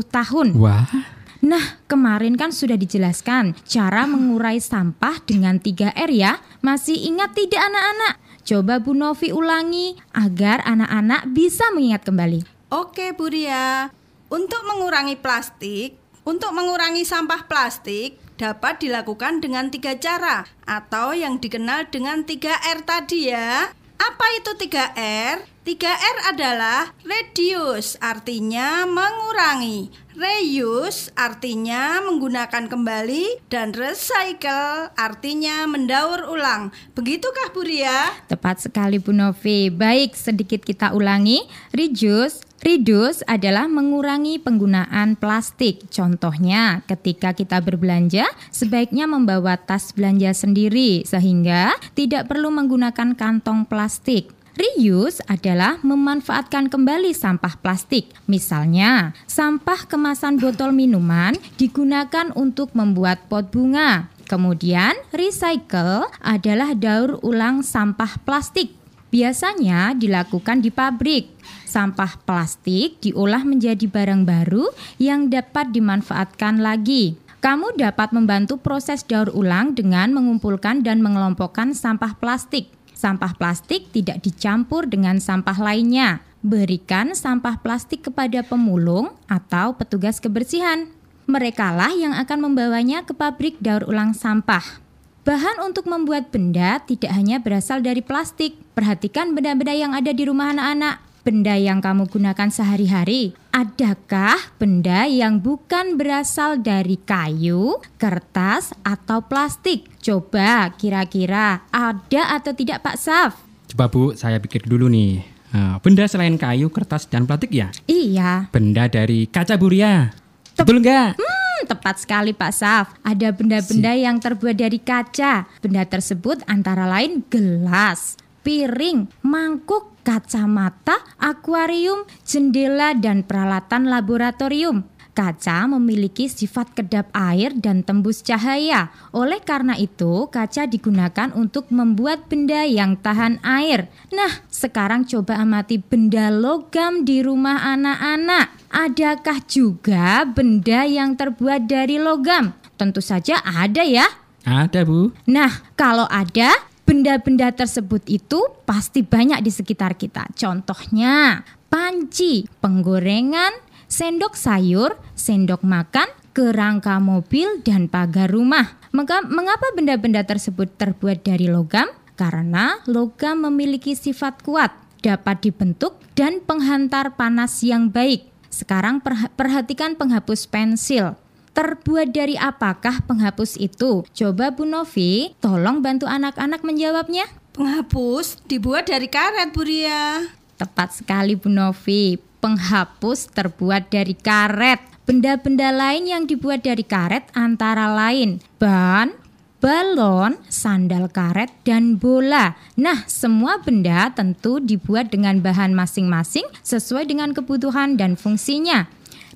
tahun. 0.07 0.55
Wah. 0.55 1.19
Nah, 1.41 1.81
kemarin 1.89 2.37
kan 2.37 2.53
sudah 2.53 2.77
dijelaskan 2.77 3.57
cara 3.65 4.05
mengurai 4.05 4.61
sampah 4.61 5.25
dengan 5.25 5.57
3R 5.57 6.11
ya. 6.13 6.37
Masih 6.61 7.01
ingat 7.09 7.33
tidak 7.33 7.65
anak-anak? 7.65 8.21
Coba 8.45 8.77
Bu 8.77 8.93
Novi 8.93 9.33
ulangi 9.33 9.97
agar 10.13 10.61
anak-anak 10.69 11.33
bisa 11.33 11.73
mengingat 11.73 12.05
kembali. 12.05 12.45
Oke 12.69 13.17
Bu 13.17 13.33
Ria, 13.33 13.89
untuk 14.29 14.63
mengurangi 14.69 15.17
plastik, 15.17 15.97
untuk 16.29 16.53
mengurangi 16.53 17.09
sampah 17.09 17.49
plastik 17.49 18.21
dapat 18.37 18.81
dilakukan 18.85 19.41
dengan 19.41 19.73
tiga 19.73 19.97
cara 19.97 20.45
atau 20.69 21.17
yang 21.17 21.41
dikenal 21.41 21.89
dengan 21.89 22.25
3R 22.25 22.85
tadi 22.85 23.33
ya. 23.33 23.73
Apa 24.01 24.27
itu 24.37 24.57
3R? 24.57 25.60
3R 25.71 26.35
adalah 26.35 26.91
reduce, 27.07 27.95
artinya 28.03 28.91
mengurangi. 28.91 29.87
Reuse 30.19 31.15
artinya 31.15 32.03
menggunakan 32.03 32.67
kembali 32.67 33.47
dan 33.47 33.71
recycle 33.71 34.91
artinya 34.99 35.71
mendaur 35.71 36.27
ulang. 36.27 36.75
Begitukah 36.99 37.55
Bu 37.55 37.63
Ria? 37.63 38.11
Tepat 38.27 38.67
sekali 38.67 38.99
Bu 38.99 39.15
Novi. 39.15 39.71
Baik, 39.71 40.19
sedikit 40.19 40.67
kita 40.67 40.91
ulangi. 40.91 41.47
Reduce 41.71 42.51
Reduce 42.61 43.25
adalah 43.25 43.65
mengurangi 43.73 44.37
penggunaan 44.37 45.17
plastik. 45.17 45.89
Contohnya, 45.89 46.85
ketika 46.85 47.33
kita 47.33 47.57
berbelanja, 47.65 48.29
sebaiknya 48.53 49.09
membawa 49.09 49.57
tas 49.57 49.97
belanja 49.97 50.37
sendiri 50.37 51.09
sehingga 51.09 51.73
tidak 51.97 52.29
perlu 52.29 52.53
menggunakan 52.53 53.17
kantong 53.17 53.65
plastik. 53.65 54.40
Reuse 54.59 55.23
adalah 55.31 55.79
memanfaatkan 55.87 56.67
kembali 56.67 57.15
sampah 57.15 57.55
plastik. 57.63 58.11
Misalnya, 58.27 59.15
sampah 59.31 59.87
kemasan 59.87 60.43
botol 60.43 60.75
minuman 60.75 61.39
digunakan 61.55 62.35
untuk 62.35 62.75
membuat 62.75 63.31
pot 63.31 63.47
bunga. 63.55 64.11
Kemudian, 64.27 64.99
recycle 65.15 66.07
adalah 66.19 66.75
daur 66.75 67.23
ulang 67.23 67.63
sampah 67.63 68.19
plastik. 68.27 68.75
Biasanya 69.11 69.95
dilakukan 69.99 70.63
di 70.63 70.71
pabrik. 70.71 71.31
Sampah 71.67 72.19
plastik 72.23 73.03
diolah 73.03 73.43
menjadi 73.43 73.87
barang 73.87 74.23
baru 74.23 74.71
yang 75.03 75.31
dapat 75.31 75.75
dimanfaatkan 75.75 76.63
lagi. 76.63 77.19
Kamu 77.41 77.75
dapat 77.75 78.13
membantu 78.13 78.61
proses 78.61 79.03
daur 79.03 79.33
ulang 79.33 79.73
dengan 79.75 80.13
mengumpulkan 80.13 80.85
dan 80.85 81.03
mengelompokkan 81.03 81.73
sampah 81.75 82.19
plastik. 82.19 82.80
Sampah 83.01 83.33
plastik 83.33 83.89
tidak 83.97 84.21
dicampur 84.21 84.85
dengan 84.85 85.25
sampah 85.25 85.57
lainnya. 85.57 86.21
Berikan 86.45 87.17
sampah 87.17 87.57
plastik 87.65 88.13
kepada 88.13 88.45
pemulung 88.45 89.17
atau 89.25 89.73
petugas 89.73 90.21
kebersihan. 90.21 90.85
Merekalah 91.25 91.97
yang 91.97 92.13
akan 92.13 92.53
membawanya 92.53 93.09
ke 93.09 93.17
pabrik 93.17 93.57
daur 93.57 93.89
ulang 93.89 94.13
sampah. 94.13 94.85
Bahan 95.25 95.65
untuk 95.65 95.89
membuat 95.89 96.29
benda 96.29 96.77
tidak 96.85 97.17
hanya 97.17 97.41
berasal 97.41 97.81
dari 97.81 98.05
plastik. 98.05 98.61
Perhatikan 98.77 99.33
benda-benda 99.33 99.73
yang 99.73 99.97
ada 99.97 100.13
di 100.13 100.29
rumah 100.29 100.53
anak-anak 100.53 101.01
benda 101.25 101.57
yang 101.57 101.81
kamu 101.81 102.05
gunakan 102.05 102.49
sehari-hari? 102.53 103.33
Adakah 103.51 104.39
benda 104.63 105.11
yang 105.11 105.43
bukan 105.43 105.99
berasal 105.99 106.63
dari 106.63 106.95
kayu, 106.95 107.83
kertas, 107.99 108.71
atau 108.87 109.27
plastik? 109.27 109.91
Coba 109.99 110.71
kira-kira 110.79 111.67
ada 111.75 112.39
atau 112.39 112.55
tidak 112.55 112.87
Pak 112.87 112.95
Saf? 112.95 113.43
Coba 113.75 113.91
Bu, 113.91 114.15
saya 114.15 114.39
pikir 114.39 114.71
dulu 114.71 114.87
nih. 114.87 115.27
Nah, 115.51 115.83
benda 115.83 116.07
selain 116.07 116.39
kayu, 116.39 116.71
kertas, 116.71 117.11
dan 117.11 117.27
plastik 117.27 117.51
ya? 117.51 117.75
Iya. 117.91 118.47
Benda 118.55 118.87
dari 118.87 119.27
kaca 119.27 119.59
Buria. 119.59 120.15
Betul 120.55 120.79
nggak? 120.79 121.19
Hmm, 121.19 121.59
tepat 121.67 122.07
sekali 122.07 122.31
Pak 122.31 122.53
Saf. 122.55 122.95
Ada 123.03 123.35
benda-benda 123.35 123.99
yang 123.99 124.23
terbuat 124.23 124.63
dari 124.63 124.79
kaca. 124.79 125.51
Benda 125.59 125.83
tersebut 125.91 126.47
antara 126.47 126.87
lain 126.87 127.27
gelas, 127.27 128.15
piring, 128.43 129.09
mangkuk, 129.25 130.01
kacamata, 130.03 131.01
akuarium, 131.21 132.05
jendela, 132.25 132.97
dan 132.97 133.25
peralatan 133.25 133.89
laboratorium. 133.89 134.85
Kaca 135.11 135.67
memiliki 135.67 136.31
sifat 136.31 136.71
kedap 136.73 137.11
air 137.13 137.51
dan 137.53 137.83
tembus 137.83 138.23
cahaya. 138.23 138.95
Oleh 139.11 139.43
karena 139.43 139.75
itu, 139.75 140.31
kaca 140.31 140.71
digunakan 140.71 141.35
untuk 141.35 141.69
membuat 141.75 142.31
benda 142.31 142.63
yang 142.63 142.95
tahan 142.95 143.43
air. 143.43 143.91
Nah, 144.15 144.47
sekarang 144.49 145.05
coba 145.05 145.43
amati 145.43 145.83
benda 145.83 146.31
logam 146.31 147.03
di 147.03 147.27
rumah 147.27 147.75
anak-anak. 147.75 148.55
Adakah 148.71 149.39
juga 149.51 150.23
benda 150.25 150.87
yang 150.87 151.19
terbuat 151.19 151.67
dari 151.67 151.99
logam? 151.99 152.55
Tentu 152.79 153.03
saja 153.03 153.43
ada 153.43 153.83
ya. 153.83 154.07
Ada 154.47 154.89
Bu. 154.89 155.13
Nah, 155.29 155.53
kalau 155.77 156.09
ada, 156.09 156.55
benda-benda 156.91 157.55
tersebut 157.55 158.03
itu 158.11 158.51
pasti 158.67 159.07
banyak 159.07 159.47
di 159.47 159.55
sekitar 159.55 159.95
kita. 159.95 160.27
Contohnya, 160.35 161.47
panci, 161.71 162.51
penggorengan, 162.59 163.55
sendok 163.87 164.35
sayur, 164.35 164.99
sendok 165.15 165.63
makan, 165.63 166.11
kerangka 166.35 166.99
mobil, 166.99 167.63
dan 167.63 167.87
pagar 167.87 168.27
rumah. 168.35 168.75
Maka, 168.91 169.23
mengapa 169.23 169.71
benda-benda 169.79 170.27
tersebut 170.27 170.67
terbuat 170.75 171.23
dari 171.23 171.47
logam? 171.47 171.87
Karena 172.19 172.83
logam 172.91 173.47
memiliki 173.47 173.95
sifat 173.95 174.43
kuat, 174.43 174.75
dapat 174.99 175.47
dibentuk, 175.47 175.95
dan 176.19 176.43
penghantar 176.43 177.15
panas 177.15 177.63
yang 177.63 177.87
baik. 177.87 178.27
Sekarang 178.51 178.99
perhatikan 179.39 179.95
penghapus 179.95 180.51
pensil. 180.51 181.15
Terbuat 181.61 182.17
dari 182.17 182.41
apakah 182.41 183.05
penghapus 183.05 183.61
itu? 183.61 184.01
Coba 184.17 184.49
Bu 184.49 184.65
Novi, 184.65 185.37
tolong 185.45 185.85
bantu 185.85 186.09
anak-anak 186.09 186.65
menjawabnya. 186.65 187.29
Penghapus 187.53 188.41
dibuat 188.49 188.89
dari 188.89 189.13
karet, 189.13 189.53
Bu 189.53 189.69
Ria. 189.69 190.25
Tepat 190.57 191.05
sekali 191.05 191.37
Bu 191.37 191.53
Novi. 191.53 192.17
Penghapus 192.17 193.29
terbuat 193.37 193.93
dari 193.93 194.17
karet. 194.17 194.81
Benda-benda 195.05 195.69
lain 195.69 196.09
yang 196.09 196.25
dibuat 196.25 196.65
dari 196.65 196.81
karet 196.81 197.29
antara 197.37 197.93
lain 197.93 198.41
ban, 198.57 199.13
balon, 199.61 200.41
sandal 200.49 201.13
karet, 201.13 201.53
dan 201.69 202.01
bola. 202.01 202.57
Nah, 202.81 203.05
semua 203.05 203.61
benda 203.61 204.09
tentu 204.17 204.65
dibuat 204.65 205.13
dengan 205.13 205.45
bahan 205.45 205.77
masing-masing 205.77 206.49
sesuai 206.65 207.05
dengan 207.05 207.37
kebutuhan 207.37 208.01
dan 208.01 208.17
fungsinya. 208.17 208.89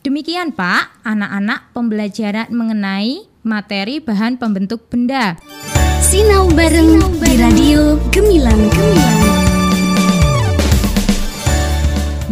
Demikian 0.05 0.53
Pak, 0.53 1.01
anak-anak 1.01 1.73
pembelajaran 1.73 2.53
mengenai 2.53 3.25
materi 3.41 4.05
bahan 4.05 4.37
pembentuk 4.37 4.93
benda. 4.93 5.33
Sinau 6.05 6.45
bareng 6.53 7.01
di 7.25 7.33
Radio 7.41 7.97
Gemilang 8.13 8.69
Gemilang. 8.69 9.21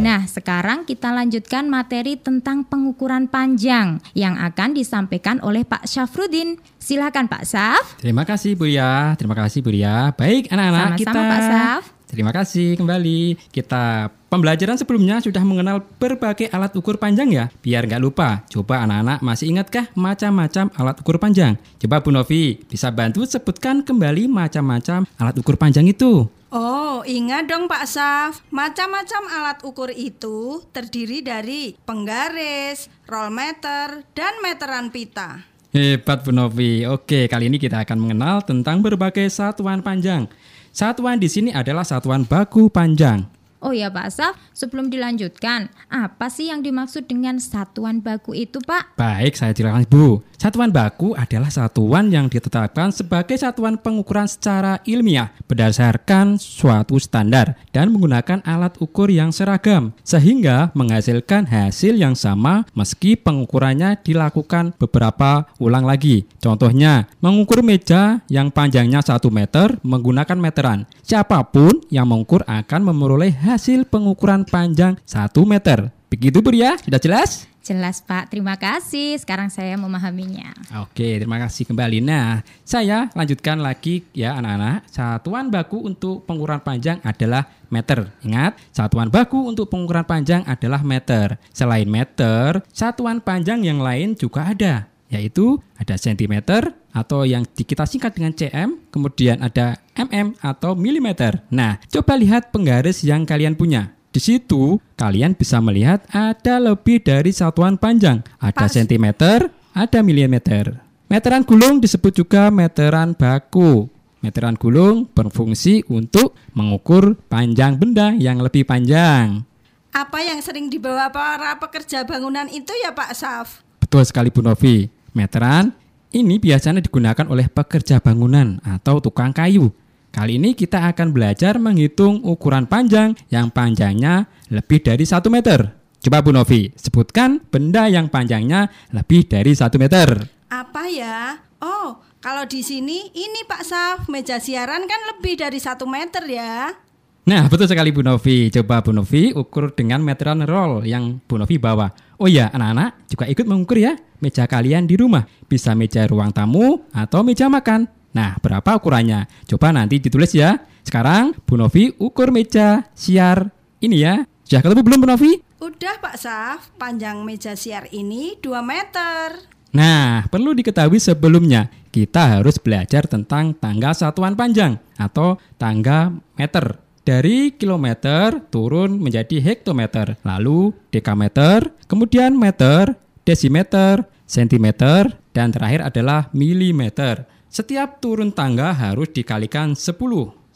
Nah, 0.05 0.21
sekarang 0.29 0.85
kita 0.85 1.17
lanjutkan 1.17 1.73
materi 1.73 2.21
tentang 2.21 2.69
pengukuran 2.69 3.25
panjang 3.33 4.05
yang 4.13 4.37
akan 4.37 4.77
disampaikan 4.77 5.41
oleh 5.41 5.65
Pak 5.65 5.89
Syafrudin. 5.89 6.61
Silakan 6.77 7.25
Pak 7.25 7.49
Saf. 7.49 7.97
Terima 8.05 8.29
kasih 8.29 8.53
Bu 8.53 8.69
ya, 8.69 9.17
terima 9.17 9.33
kasih 9.33 9.65
Bu 9.65 9.73
ya. 9.73 10.13
Baik 10.13 10.53
anak-anak 10.53 11.01
kita. 11.01 11.09
Sama-sama 11.09 11.33
Pak 11.33 11.41
Saf. 11.49 11.83
Terima 12.05 12.33
kasih 12.37 12.77
kembali. 12.77 13.49
Kita 13.49 14.13
pembelajaran 14.33 14.81
sebelumnya 14.81 15.21
sudah 15.21 15.45
mengenal 15.45 15.85
berbagai 16.01 16.49
alat 16.49 16.73
ukur 16.73 16.97
panjang 16.97 17.29
ya. 17.29 17.53
Biar 17.61 17.85
nggak 17.85 18.01
lupa, 18.01 18.49
coba 18.49 18.81
anak-anak 18.89 19.21
masih 19.21 19.53
ingatkah 19.53 19.93
macam-macam 19.93 20.73
alat 20.73 20.97
ukur 21.05 21.21
panjang? 21.21 21.61
Coba 21.77 22.01
Bu 22.01 22.09
Novi 22.09 22.57
bisa 22.65 22.89
bantu 22.89 23.29
sebutkan 23.29 23.85
kembali 23.85 24.33
macam-macam 24.33 25.05
alat 25.21 25.37
ukur 25.37 25.61
panjang 25.61 25.85
itu. 25.85 26.33
Oh, 26.49 27.05
ingat 27.05 27.49
dong 27.49 27.69
Pak 27.69 27.85
Saf. 27.85 28.41
Macam-macam 28.49 29.23
alat 29.29 29.59
ukur 29.69 29.93
itu 29.93 30.65
terdiri 30.73 31.21
dari 31.21 31.77
penggaris, 31.85 32.89
roll 33.09 33.33
meter, 33.33 34.05
dan 34.17 34.33
meteran 34.41 34.89
pita. 34.89 35.45
Hebat 35.73 36.25
Bu 36.25 36.33
Novi. 36.33 36.85
Oke, 36.85 37.29
kali 37.29 37.49
ini 37.49 37.57
kita 37.57 37.85
akan 37.85 37.97
mengenal 37.97 38.45
tentang 38.45 38.85
berbagai 38.85 39.29
satuan 39.33 39.81
panjang. 39.81 40.29
Satuan 40.73 41.17
di 41.17 41.29
sini 41.29 41.53
adalah 41.53 41.85
satuan 41.85 42.29
baku 42.29 42.69
panjang. 42.69 43.42
Oh 43.63 43.71
ya 43.71 43.95
Pak 43.95 44.11
Asaf, 44.11 44.35
sebelum 44.51 44.91
dilanjutkan, 44.91 45.71
apa 45.87 46.27
sih 46.27 46.51
yang 46.51 46.67
dimaksud 46.67 47.07
dengan 47.07 47.39
satuan 47.39 48.03
baku 48.03 48.35
itu 48.35 48.59
Pak? 48.59 48.99
Baik, 48.99 49.39
saya 49.39 49.55
jelaskan 49.55 49.87
Bu. 49.87 50.19
Satuan 50.43 50.75
baku 50.75 51.15
adalah 51.15 51.55
satuan 51.55 52.11
yang 52.11 52.27
ditetapkan 52.27 52.91
sebagai 52.91 53.39
satuan 53.39 53.79
pengukuran 53.79 54.27
secara 54.27 54.83
ilmiah 54.83 55.31
berdasarkan 55.47 56.35
suatu 56.35 56.99
standar 56.99 57.55
dan 57.71 57.95
menggunakan 57.95 58.43
alat 58.43 58.75
ukur 58.83 59.07
yang 59.07 59.31
seragam 59.31 59.95
sehingga 60.03 60.75
menghasilkan 60.75 61.47
hasil 61.47 61.95
yang 61.95 62.19
sama 62.19 62.67
meski 62.75 63.15
pengukurannya 63.15 64.03
dilakukan 64.03 64.75
beberapa 64.83 65.47
ulang 65.63 65.87
lagi. 65.87 66.27
Contohnya, 66.43 67.07
mengukur 67.23 67.63
meja 67.63 68.27
yang 68.27 68.51
panjangnya 68.51 68.99
1 68.99 69.23
meter 69.31 69.79
menggunakan 69.87 70.43
meteran. 70.43 70.91
Siapa 71.07 71.39
pun 71.55 71.87
yang 71.87 72.11
mengukur 72.11 72.43
akan 72.51 72.91
memperoleh 72.91 73.31
hasil 73.31 73.87
pengukuran 73.87 74.43
panjang 74.43 74.99
1 75.07 75.47
meter. 75.47 76.02
Begitu 76.13 76.45
Bu 76.45 76.53
ya? 76.53 76.77
Sudah 76.77 77.01
jelas? 77.01 77.49
Jelas 77.65 78.05
Pak, 78.05 78.29
terima 78.29 78.53
kasih. 78.61 79.17
Sekarang 79.17 79.49
saya 79.49 79.81
memahaminya. 79.81 80.53
Oke, 80.85 81.17
terima 81.17 81.41
kasih 81.41 81.65
kembali. 81.65 82.05
Nah, 82.05 82.45
saya 82.69 83.09
lanjutkan 83.17 83.57
lagi 83.57 84.05
ya 84.13 84.37
anak-anak. 84.37 84.85
Satuan 84.93 85.49
baku 85.49 85.81
untuk 85.81 86.29
pengukuran 86.29 86.61
panjang 86.61 87.01
adalah 87.01 87.49
meter. 87.73 88.13
Ingat, 88.29 88.61
satuan 88.77 89.09
baku 89.09 89.41
untuk 89.49 89.73
pengukuran 89.73 90.05
panjang 90.05 90.45
adalah 90.45 90.85
meter. 90.85 91.41
Selain 91.49 91.89
meter, 91.89 92.61
satuan 92.77 93.25
panjang 93.25 93.65
yang 93.65 93.81
lain 93.81 94.13
juga 94.13 94.53
ada, 94.53 94.93
yaitu 95.09 95.57
ada 95.81 95.97
sentimeter 95.97 96.77
atau 96.93 97.25
yang 97.25 97.41
kita 97.49 97.89
singkat 97.89 98.13
dengan 98.13 98.37
cm, 98.37 98.93
kemudian 98.93 99.41
ada 99.41 99.81
mm 99.97 100.45
atau 100.45 100.77
milimeter. 100.77 101.41
Nah, 101.49 101.81
coba 101.89 102.21
lihat 102.21 102.53
penggaris 102.53 103.01
yang 103.01 103.25
kalian 103.25 103.57
punya. 103.57 103.97
Di 104.13 104.21
situ 104.21 104.77
kalian 105.01 105.33
bisa 105.33 105.57
melihat 105.65 106.05
ada 106.13 106.61
lebih 106.61 107.01
dari 107.01 107.33
satuan 107.33 107.81
panjang. 107.81 108.21
Ada 108.37 108.69
Pas. 108.69 108.73
sentimeter, 108.77 109.49
ada 109.73 109.99
milimeter. 110.05 110.85
Meteran 111.09 111.49
gulung 111.49 111.81
disebut 111.81 112.13
juga 112.13 112.53
meteran 112.53 113.17
baku. 113.17 113.89
Meteran 114.21 114.61
gulung 114.61 115.09
berfungsi 115.09 115.89
untuk 115.89 116.37
mengukur 116.53 117.17
panjang 117.33 117.81
benda 117.81 118.13
yang 118.13 118.39
lebih 118.45 118.69
panjang. 118.69 119.49
Apa 119.97 120.21
yang 120.21 120.45
sering 120.45 120.69
dibawa 120.69 121.09
para 121.09 121.57
pekerja 121.57 122.05
bangunan 122.05 122.49
itu 122.53 122.73
ya 122.85 122.93
Pak 122.93 123.13
Saf? 123.17 123.65
Betul 123.81 124.05
sekali 124.05 124.29
Bu 124.29 124.45
Novi. 124.45 124.89
Meteran 125.17 125.73
ini 126.13 126.37
biasanya 126.37 126.85
digunakan 126.85 127.25
oleh 127.29 127.49
pekerja 127.49 128.01
bangunan 128.01 128.61
atau 128.61 129.01
tukang 129.01 129.33
kayu 129.33 129.73
Kali 130.13 130.37
ini 130.37 130.53
kita 130.53 130.93
akan 130.93 131.09
belajar 131.09 131.57
menghitung 131.57 132.21
ukuran 132.21 132.69
panjang 132.69 133.17
yang 133.33 133.49
panjangnya 133.49 134.29
lebih 134.53 134.85
dari 134.85 135.09
1 135.09 135.25
meter. 135.33 135.73
Coba 136.05 136.21
Bu 136.21 136.37
Novi, 136.37 136.69
sebutkan 136.77 137.41
benda 137.49 137.89
yang 137.89 138.13
panjangnya 138.13 138.69
lebih 138.93 139.25
dari 139.25 139.57
1 139.57 139.73
meter. 139.81 140.29
Apa 140.53 140.85
ya? 140.93 141.41
Oh, 141.65 141.97
kalau 142.21 142.45
di 142.45 142.61
sini 142.61 143.09
ini 143.17 143.41
Pak 143.49 143.65
Saf, 143.65 143.99
meja 144.13 144.37
siaran 144.37 144.85
kan 144.85 145.01
lebih 145.17 145.41
dari 145.41 145.57
1 145.57 145.81
meter 145.89 146.29
ya. 146.29 146.77
Nah, 147.25 147.49
betul 147.49 147.65
sekali 147.65 147.89
Bu 147.89 148.05
Novi. 148.05 148.53
Coba 148.53 148.85
Bu 148.85 148.93
Novi 148.93 149.33
ukur 149.33 149.73
dengan 149.73 150.05
meteran 150.05 150.45
roll 150.45 150.85
yang 150.85 151.25
Bu 151.25 151.41
Novi 151.41 151.57
bawa. 151.57 151.89
Oh 152.21 152.29
ya, 152.29 152.53
anak-anak 152.53 153.09
juga 153.09 153.25
ikut 153.33 153.49
mengukur 153.49 153.81
ya 153.81 153.97
meja 154.21 154.45
kalian 154.45 154.85
di 154.85 155.01
rumah. 155.01 155.25
Bisa 155.49 155.73
meja 155.73 156.05
ruang 156.05 156.37
tamu 156.37 156.85
atau 156.93 157.25
meja 157.25 157.49
makan. 157.49 158.02
Nah, 158.13 158.37
berapa 158.41 158.77
ukurannya? 158.77 159.29
Coba 159.49 159.73
nanti 159.73 159.97
ditulis 160.01 160.37
ya. 160.37 160.61
Sekarang 160.85 161.33
Bu 161.49 161.57
Novi 161.57 161.97
ukur 161.97 162.29
meja 162.29 162.89
siar 162.93 163.49
ini 163.81 164.05
ya. 164.05 164.29
Sudah 164.45 164.61
ketemu 164.61 164.83
belum 164.85 164.99
Bu 165.01 165.09
Novi? 165.09 165.33
Udah 165.63 165.97
Pak 166.03 166.17
Saf, 166.19 166.75
panjang 166.75 167.23
meja 167.23 167.55
siar 167.55 167.89
ini 167.95 168.37
2 168.43 168.61
meter. 168.67 169.49
Nah, 169.73 170.29
perlu 170.29 170.53
diketahui 170.53 171.01
sebelumnya, 171.01 171.73
kita 171.89 172.37
harus 172.37 172.61
belajar 172.61 173.09
tentang 173.09 173.57
tangga 173.57 173.97
satuan 173.97 174.37
panjang 174.37 174.77
atau 175.01 175.41
tangga 175.57 176.13
meter. 176.37 176.77
Dari 177.03 177.57
kilometer 177.57 178.43
turun 178.53 179.01
menjadi 179.01 179.41
hektometer, 179.41 180.21
lalu 180.23 180.77
dekameter, 180.93 181.73
kemudian 181.89 182.37
meter, 182.37 182.95
desimeter, 183.25 184.05
sentimeter, 184.29 185.19
dan 185.33 185.51
terakhir 185.51 185.89
adalah 185.89 186.29
milimeter. 186.37 187.27
Setiap 187.53 188.01
turun 188.01 188.33
tangga 188.33 188.73
harus 188.73 189.13
dikalikan 189.13 189.77
10, 189.77 189.93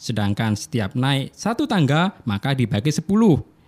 sedangkan 0.01 0.57
setiap 0.57 0.97
naik 0.97 1.29
satu 1.37 1.69
tangga 1.69 2.17
maka 2.25 2.57
dibagi 2.57 2.89
10. 2.89 3.05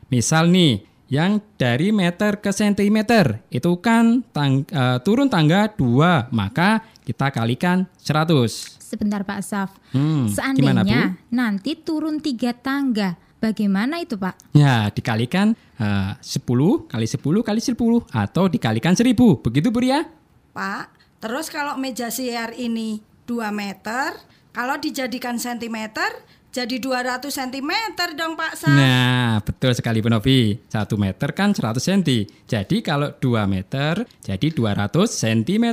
Misal 0.09 0.49
nih, 0.49 0.81
yang 1.13 1.37
dari 1.61 1.93
meter 1.93 2.41
ke 2.41 2.49
sentimeter 2.57 3.45
itu 3.53 3.69
kan 3.85 4.25
tang 4.33 4.65
uh, 4.73 4.97
turun 5.05 5.29
tangga 5.29 5.69
2, 5.77 6.33
maka 6.33 6.81
kita 7.05 7.29
kalikan 7.29 7.85
100. 8.01 8.81
Sebentar 8.81 9.21
Pak 9.29 9.45
Saf. 9.45 9.77
Hmm, 9.93 10.25
Seandainya 10.33 10.81
gimana, 10.81 11.01
nanti 11.29 11.77
turun 11.77 12.25
tiga 12.25 12.57
tangga, 12.57 13.21
Bagaimana 13.45 14.01
itu 14.01 14.17
Pak? 14.17 14.57
Ya, 14.57 14.89
dikalikan 14.91 15.55
eh, 15.79 16.11
10 16.19 16.91
kali 16.91 17.07
10 17.07 17.23
kali 17.47 17.61
10 17.63 17.77
atau 18.11 18.45
dikalikan 18.51 18.99
1000. 18.99 19.15
Begitu 19.15 19.71
Bu 19.71 19.79
Ria? 19.79 20.03
Pak, 20.51 20.91
terus 21.23 21.47
kalau 21.47 21.79
meja 21.79 22.11
siar 22.11 22.51
ini 22.59 22.99
2 23.29 23.53
meter, 23.53 24.17
kalau 24.57 24.81
dijadikan 24.81 25.37
sentimeter, 25.37 26.09
jadi 26.49 26.81
200 26.81 27.29
cm 27.29 27.73
dong 28.17 28.33
Pak 28.33 28.57
Saf. 28.57 28.73
Nah, 28.73 29.37
betul 29.45 29.77
sekali 29.77 30.01
Bu 30.01 30.09
Novi. 30.09 30.57
1 30.57 30.89
meter 30.97 31.29
kan 31.37 31.53
100 31.53 31.77
cm. 31.77 32.25
Jadi 32.49 32.81
kalau 32.81 33.13
2 33.13 33.45
meter 33.45 34.09
jadi 34.25 34.49
200 34.49 34.89
cm. 35.13 35.65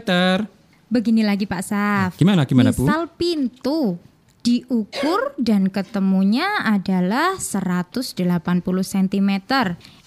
Begini 0.91 1.23
lagi 1.23 1.47
Pak 1.47 1.61
Saf. 1.63 2.19
Gimana 2.19 2.43
gimana 2.43 2.75
Bu? 2.75 2.83
Misal 2.83 3.07
pintu 3.15 3.95
diukur 4.45 5.33
dan 5.41 5.73
ketemunya 5.73 6.61
adalah 6.61 7.39
180 7.39 8.13
cm. 8.85 9.31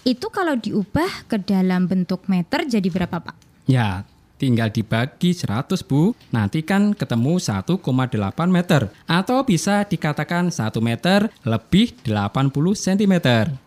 Itu 0.06 0.30
kalau 0.30 0.54
diubah 0.54 1.26
ke 1.26 1.42
dalam 1.42 1.90
bentuk 1.90 2.28
meter 2.30 2.68
jadi 2.68 2.86
berapa 2.86 3.18
Pak? 3.18 3.66
Ya, 3.66 4.06
tinggal 4.38 4.70
dibagi 4.70 5.34
100 5.34 5.84
Bu. 5.84 6.14
Nanti 6.32 6.64
kan 6.64 6.94
ketemu 6.94 7.36
1,8 7.42 7.82
meter. 8.48 8.88
Atau 9.04 9.42
bisa 9.44 9.84
dikatakan 9.84 10.48
1 10.54 10.78
meter 10.80 11.28
lebih 11.44 11.92
80 12.06 12.54
cm. 12.78 13.14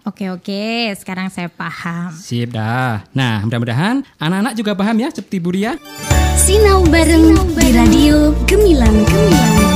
Oke 0.08 0.32
oke, 0.32 0.96
sekarang 0.98 1.30
saya 1.30 1.52
paham. 1.52 2.16
Sip 2.16 2.56
dah. 2.56 3.06
Nah, 3.14 3.46
mudah-mudahan 3.46 4.02
anak-anak 4.18 4.54
juga 4.58 4.72
paham 4.74 4.98
ya 4.98 5.12
seperti 5.14 5.38
Bu 5.38 5.54
Ria. 5.54 5.76
Sinau 6.40 6.82
bareng 6.88 7.38
di 7.54 7.68
Radio 7.76 8.34
Gemilang 8.50 8.72
Gemilang. 9.06 9.71